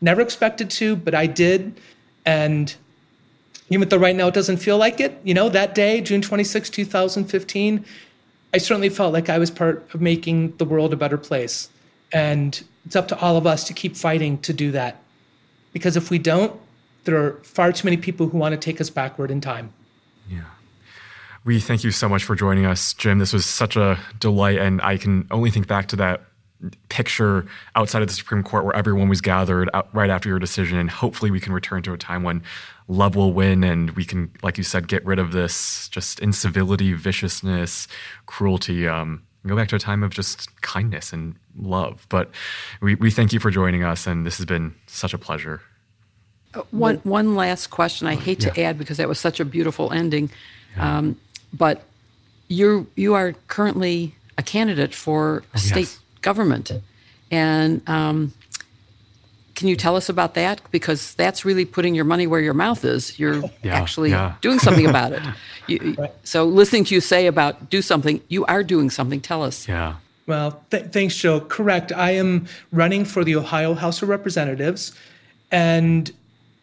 Never 0.00 0.20
expected 0.20 0.70
to, 0.70 0.96
but 0.96 1.14
I 1.14 1.26
did. 1.26 1.78
And 2.24 2.74
even 3.68 3.88
though 3.88 3.96
right 3.98 4.14
now 4.14 4.28
it 4.28 4.34
doesn't 4.34 4.58
feel 4.58 4.78
like 4.78 5.00
it, 5.00 5.18
you 5.24 5.34
know, 5.34 5.48
that 5.48 5.74
day, 5.74 6.00
June 6.00 6.22
26, 6.22 6.70
2015, 6.70 7.84
I 8.52 8.58
certainly 8.58 8.88
felt 8.88 9.12
like 9.12 9.28
I 9.28 9.38
was 9.38 9.50
part 9.50 9.88
of 9.94 10.00
making 10.00 10.56
the 10.56 10.64
world 10.64 10.92
a 10.92 10.96
better 10.96 11.18
place. 11.18 11.68
And 12.12 12.62
it's 12.84 12.96
up 12.96 13.08
to 13.08 13.18
all 13.18 13.36
of 13.36 13.46
us 13.46 13.64
to 13.64 13.72
keep 13.72 13.96
fighting 13.96 14.38
to 14.38 14.52
do 14.52 14.72
that. 14.72 15.02
Because 15.72 15.96
if 15.96 16.10
we 16.10 16.18
don't, 16.18 16.58
there 17.04 17.16
are 17.16 17.32
far 17.42 17.72
too 17.72 17.86
many 17.86 17.96
people 17.96 18.28
who 18.28 18.38
want 18.38 18.52
to 18.52 18.58
take 18.58 18.80
us 18.80 18.90
backward 18.90 19.30
in 19.30 19.40
time. 19.40 19.72
Yeah. 20.28 20.40
We 21.44 21.58
thank 21.60 21.84
you 21.84 21.90
so 21.90 22.08
much 22.08 22.24
for 22.24 22.34
joining 22.34 22.66
us, 22.66 22.92
Jim. 22.94 23.18
This 23.18 23.32
was 23.32 23.46
such 23.46 23.76
a 23.76 23.98
delight, 24.18 24.58
and 24.58 24.80
I 24.82 24.96
can 24.98 25.26
only 25.30 25.50
think 25.50 25.66
back 25.66 25.88
to 25.88 25.96
that 25.96 26.22
picture 26.90 27.46
outside 27.74 28.02
of 28.02 28.08
the 28.08 28.14
Supreme 28.14 28.42
Court 28.42 28.64
where 28.64 28.76
everyone 28.76 29.08
was 29.08 29.22
gathered 29.22 29.70
right 29.92 30.10
after 30.10 30.28
your 30.28 30.38
decision, 30.38 30.78
and 30.78 30.90
hopefully 30.90 31.30
we 31.30 31.40
can 31.40 31.52
return 31.52 31.82
to 31.82 31.92
a 31.92 31.98
time 31.98 32.22
when 32.22 32.42
love 32.88 33.16
will 33.16 33.32
win 33.32 33.64
and 33.64 33.90
we 33.92 34.04
can, 34.04 34.30
like 34.42 34.58
you 34.58 34.64
said, 34.64 34.88
get 34.88 35.04
rid 35.06 35.18
of 35.18 35.32
this 35.32 35.88
just 35.88 36.20
incivility, 36.20 36.92
viciousness, 36.92 37.88
cruelty. 38.26 38.86
Um, 38.86 39.22
go 39.46 39.56
back 39.56 39.68
to 39.68 39.76
a 39.76 39.78
time 39.78 40.02
of 40.02 40.10
just 40.10 40.60
kindness 40.60 41.12
and 41.12 41.34
love. 41.56 42.06
But 42.10 42.30
we, 42.82 42.96
we 42.96 43.10
thank 43.10 43.32
you 43.32 43.40
for 43.40 43.50
joining 43.50 43.82
us, 43.84 44.06
and 44.06 44.26
this 44.26 44.36
has 44.36 44.46
been 44.46 44.74
such 44.86 45.14
a 45.14 45.18
pleasure. 45.18 45.62
Uh, 46.52 46.62
one 46.72 46.96
one 46.98 47.36
last 47.36 47.68
question. 47.68 48.06
I 48.06 48.16
hate 48.16 48.40
to 48.40 48.60
add 48.60 48.76
because 48.76 48.96
that 48.96 49.08
was 49.08 49.20
such 49.20 49.40
a 49.40 49.44
beautiful 49.44 49.92
ending, 49.92 50.30
yeah. 50.76 50.98
um, 50.98 51.16
but 51.52 51.82
you 52.48 52.86
you 52.96 53.14
are 53.14 53.34
currently 53.48 54.14
a 54.38 54.42
candidate 54.42 54.94
for 54.94 55.42
oh, 55.54 55.58
state 55.58 55.80
yes. 55.80 56.00
government, 56.22 56.72
and 57.30 57.88
um, 57.88 58.32
can 59.54 59.68
you 59.68 59.76
tell 59.76 59.94
us 59.94 60.08
about 60.08 60.34
that? 60.34 60.62
Because 60.70 61.14
that's 61.14 61.44
really 61.44 61.66
putting 61.66 61.94
your 61.94 62.06
money 62.06 62.26
where 62.26 62.40
your 62.40 62.54
mouth 62.54 62.82
is. 62.84 63.18
You're 63.18 63.42
yeah, 63.62 63.74
actually 63.74 64.10
yeah. 64.10 64.36
doing 64.40 64.58
something 64.58 64.86
about 64.94 65.12
it. 65.12 65.22
You, 65.66 65.94
right. 65.98 66.12
So, 66.24 66.44
listening 66.44 66.84
to 66.84 66.94
you 66.94 67.00
say 67.00 67.26
about 67.26 67.68
do 67.68 67.82
something, 67.82 68.22
you 68.28 68.44
are 68.46 68.64
doing 68.64 68.90
something. 68.90 69.20
Tell 69.20 69.42
us. 69.42 69.68
Yeah. 69.68 69.96
Well, 70.26 70.62
th- 70.70 70.92
thanks, 70.92 71.16
Joe. 71.16 71.40
Correct. 71.40 71.92
I 71.92 72.12
am 72.12 72.46
running 72.72 73.04
for 73.04 73.24
the 73.24 73.36
Ohio 73.36 73.74
House 73.74 74.00
of 74.00 74.08
Representatives. 74.08 74.92
And, 75.50 76.10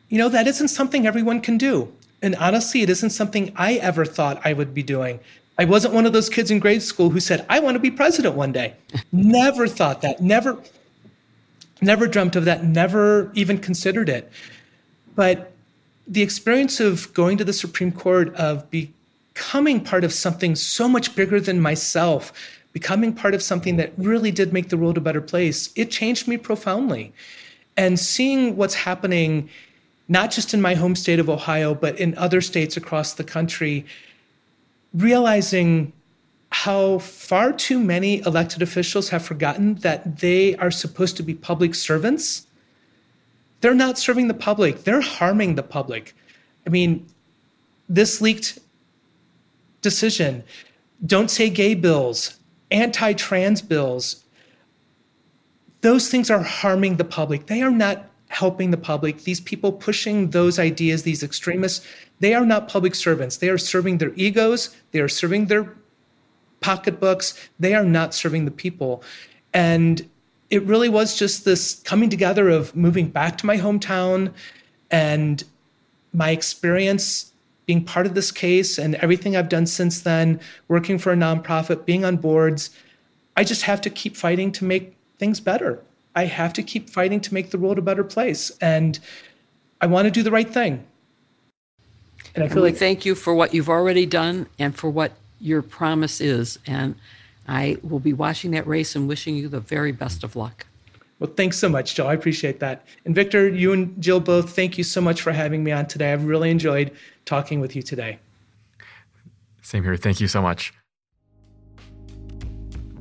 you 0.10 0.18
know, 0.18 0.30
that 0.30 0.48
isn't 0.48 0.70
something 0.70 1.06
everyone 1.06 1.42
can 1.42 1.58
do. 1.58 1.92
And 2.22 2.36
honestly, 2.36 2.82
it 2.82 2.90
isn't 2.90 3.12
something 3.12 3.54
I 3.56 3.76
ever 3.76 4.06
thought 4.06 4.42
I 4.44 4.54
would 4.54 4.74
be 4.74 4.84
doing. 4.84 5.20
I 5.60 5.66
wasn't 5.66 5.94
one 5.94 6.06
of 6.06 6.14
those 6.14 6.30
kids 6.30 6.52
in 6.52 6.60
grade 6.60 6.84
school 6.84 7.10
who 7.10 7.20
said, 7.20 7.46
I 7.50 7.60
want 7.60 7.76
to 7.76 7.80
be 7.80 7.92
president 7.92 8.36
one 8.36 8.52
day. 8.52 8.76
never 9.12 9.68
thought 9.68 10.02
that. 10.02 10.22
Never, 10.22 10.62
never 11.82 12.08
dreamt 12.08 12.36
of 12.36 12.46
that. 12.46 12.64
Never 12.64 13.32
even 13.34 13.58
considered 13.58 14.10
it. 14.10 14.32
But 15.16 15.52
the 16.08 16.22
experience 16.22 16.80
of 16.80 17.12
going 17.14 17.38
to 17.38 17.44
the 17.44 17.54
Supreme 17.54 17.92
Court, 17.92 18.34
of 18.36 18.70
becoming 18.70 19.84
part 19.84 20.04
of 20.04 20.14
something 20.14 20.56
so 20.56 20.88
much 20.88 21.16
bigger 21.16 21.40
than 21.40 21.60
myself, 21.60 22.32
becoming 22.72 23.14
part 23.14 23.34
of 23.34 23.42
something 23.42 23.78
that 23.78 23.92
really 23.98 24.32
did 24.32 24.54
make 24.54 24.70
the 24.70 24.78
world 24.78 24.98
a 24.98 25.02
better 25.02 25.22
place, 25.22 25.72
it 25.76 25.90
changed 25.90 26.28
me 26.28 26.38
profoundly. 26.38 27.12
And 27.76 28.00
seeing 28.00 28.56
what's 28.56 28.76
happening, 28.76 29.50
not 30.08 30.32
just 30.32 30.54
in 30.54 30.62
my 30.62 30.74
home 30.74 30.96
state 30.96 31.20
of 31.20 31.30
Ohio, 31.30 31.74
but 31.74 32.00
in 32.00 32.18
other 32.18 32.42
states 32.42 32.78
across 32.78 33.14
the 33.14 33.24
country, 33.24 33.86
realizing 34.94 35.92
how 36.50 37.00
far 37.00 37.52
too 37.52 37.80
many 37.80 38.20
elected 38.20 38.62
officials 38.62 39.10
have 39.10 39.24
forgotten 39.24 39.76
that 39.76 40.20
they 40.20 40.56
are 40.56 40.72
supposed 40.72 41.18
to 41.18 41.24
be 41.24 41.34
public 41.34 41.76
servants. 41.76 42.48
They're 43.60 43.76
not 43.76 43.98
serving 43.98 44.28
the 44.28 44.34
public, 44.34 44.84
they're 44.84 45.02
harming 45.02 45.56
the 45.56 45.64
public. 45.64 46.16
I 46.66 46.70
mean, 46.70 47.06
this 47.90 48.22
leaked 48.22 48.60
decision, 49.82 50.44
don't 51.06 51.30
say 51.30 51.50
gay 51.50 51.76
bills, 51.76 52.38
anti 52.72 53.14
trans 53.14 53.62
bills, 53.62 54.24
those 55.82 56.10
things 56.10 56.30
are 56.30 56.42
harming 56.42 56.98
the 56.98 57.06
public. 57.06 57.48
They 57.48 57.62
are 57.62 57.72
not 57.72 58.07
helping 58.30 58.72
the 58.72 58.78
public. 58.78 59.24
These 59.24 59.40
people 59.40 59.72
pushing 59.72 60.32
those 60.32 60.60
ideas, 60.60 61.04
these 61.04 61.24
extremists, 61.24 61.86
they 62.20 62.34
are 62.34 62.46
not 62.46 62.68
public 62.68 62.96
servants. 62.96 63.38
They 63.38 63.50
are 63.50 63.58
serving 63.58 64.00
their 64.00 64.14
egos, 64.16 64.76
they 64.92 65.00
are 65.00 65.08
serving 65.08 65.46
their 65.46 65.74
pocketbooks. 66.60 67.50
They 67.60 67.74
are 67.74 67.84
not 67.84 68.14
serving 68.14 68.46
the 68.46 68.52
people. 68.52 69.04
And 69.54 70.08
it 70.50 70.64
really 70.64 70.90
was 70.90 71.18
just 71.18 71.46
this 71.46 71.82
coming 71.86 72.10
together 72.10 72.50
of 72.50 72.76
moving 72.76 73.10
back 73.10 73.38
to 73.40 73.46
my 73.46 73.58
hometown 73.58 74.34
and 74.92 75.44
my 76.14 76.32
experience 76.32 77.34
being 77.66 77.84
part 77.84 78.06
of 78.06 78.16
this 78.16 78.32
case 78.32 78.78
and 78.78 78.96
everything 78.96 79.36
I've 79.36 79.50
done 79.50 79.66
since 79.66 80.02
then, 80.02 80.40
working 80.70 80.98
for 80.98 81.12
a 81.12 81.18
nonprofit, 81.18 81.86
being 81.86 82.06
on 82.06 82.16
boards. 82.16 82.70
I 83.36 83.44
just 83.44 83.64
have 83.64 83.82
to 83.82 83.90
keep 83.90 84.16
fighting 84.16 84.52
to 84.54 84.66
make 84.66 84.96
things 85.20 85.42
better. 85.42 85.84
I 86.18 86.26
have 86.26 86.52
to 86.54 86.64
keep 86.64 86.90
fighting 86.90 87.22
to 87.22 87.34
make 87.34 87.52
the 87.52 87.60
world 87.60 87.78
a 87.78 87.82
better 87.84 88.04
place. 88.04 88.52
And 88.60 88.98
I 89.80 89.86
want 89.86 90.06
to 90.06 90.12
do 90.12 90.24
the 90.24 90.32
right 90.32 90.52
thing. 90.52 90.84
And 92.34 92.44
I 92.44 92.48
feel 92.48 92.66
and 92.66 92.74
like 92.74 92.76
thank 92.76 93.06
you 93.06 93.14
for 93.14 93.36
what 93.36 93.54
you've 93.54 93.70
already 93.70 94.08
done 94.08 94.48
and 94.58 94.76
for 94.76 94.90
what 94.90 95.12
your 95.40 95.62
promise 95.62 96.20
is. 96.20 96.58
And 96.66 96.96
I 97.48 97.78
will 97.84 98.00
be 98.00 98.14
watching 98.14 98.50
that 98.52 98.66
race 98.66 98.96
and 98.96 99.08
wishing 99.08 99.36
you 99.36 99.48
the 99.48 99.60
very 99.60 99.92
best 99.92 100.24
of 100.24 100.36
luck. 100.36 100.66
Well, 101.20 101.30
thanks 101.30 101.60
so 101.60 101.70
much, 101.70 101.94
Jill. 101.94 102.08
I 102.08 102.16
appreciate 102.16 102.60
that. 102.62 102.84
And 103.06 103.14
Victor, 103.14 103.48
you 103.48 103.72
and 103.72 104.02
Jill 104.02 104.20
both, 104.20 104.56
thank 104.56 104.80
you 104.80 104.84
so 104.84 105.02
much 105.02 105.22
for 105.22 105.32
having 105.32 105.64
me 105.64 105.72
on 105.72 105.86
today. 105.86 106.14
I've 106.14 106.26
really 106.26 106.50
enjoyed 106.50 106.92
talking 107.26 107.60
with 107.60 107.76
you 107.76 107.84
today. 107.84 108.18
Same 109.62 109.84
here. 109.84 109.98
Thank 109.98 110.20
you 110.20 110.28
so 110.28 110.42
much. 110.42 110.74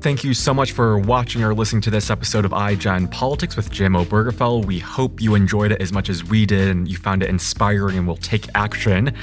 Thank 0.07 0.23
you 0.23 0.33
so 0.33 0.53
much 0.53 0.71
for 0.71 0.97
watching 0.97 1.43
or 1.43 1.53
listening 1.53 1.81
to 1.81 1.89
this 1.89 2.09
episode 2.09 2.45
of 2.45 2.51
iGen 2.51 3.11
Politics 3.11 3.57
with 3.57 3.69
Jim 3.69 3.91
Obergefell. 3.91 4.63
We 4.63 4.79
hope 4.79 5.19
you 5.19 5.35
enjoyed 5.35 5.73
it 5.73 5.81
as 5.81 5.91
much 5.91 6.07
as 6.07 6.23
we 6.23 6.45
did 6.45 6.69
and 6.69 6.87
you 6.87 6.95
found 6.95 7.23
it 7.23 7.29
inspiring 7.29 7.97
and 7.97 8.07
will 8.07 8.15
take 8.15 8.47
action. 8.55 9.13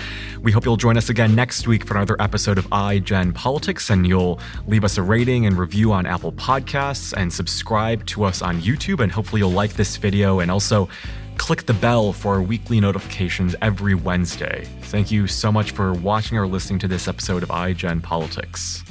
We 0.43 0.53
hope 0.53 0.67
you'll 0.67 0.77
join 0.77 0.99
us 0.99 1.09
again 1.09 1.35
next 1.35 1.67
week 1.67 1.87
for 1.87 1.97
another 1.97 2.21
episode 2.21 2.59
of 2.59 2.67
iGen 2.67 3.35
Politics 3.35 3.89
and 3.89 4.07
you'll 4.07 4.39
leave 4.67 4.85
us 4.85 4.99
a 4.99 5.03
rating 5.03 5.47
and 5.47 5.57
review 5.57 5.91
on 5.91 6.05
Apple 6.05 6.33
Podcasts 6.33 7.15
and 7.17 7.33
subscribe 7.33 8.05
to 8.09 8.25
us 8.25 8.43
on 8.43 8.61
YouTube. 8.61 9.01
And 9.01 9.11
hopefully 9.11 9.41
you'll 9.41 9.53
like 9.53 9.73
this 9.73 9.97
video 9.97 10.41
and 10.41 10.51
also 10.51 10.91
click 11.39 11.65
the 11.65 11.73
bell 11.73 12.13
for 12.13 12.43
weekly 12.43 12.79
notifications 12.79 13.57
every 13.63 13.95
Wednesday. 13.95 14.67
Thank 14.83 15.11
you 15.11 15.29
so 15.29 15.51
much 15.51 15.71
for 15.71 15.95
watching 15.95 16.37
or 16.37 16.47
listening 16.47 16.79
to 16.81 16.89
this 16.89 17.09
episode 17.09 17.43
of 17.43 17.49
iGen 17.49 18.03
Politics. 18.03 18.85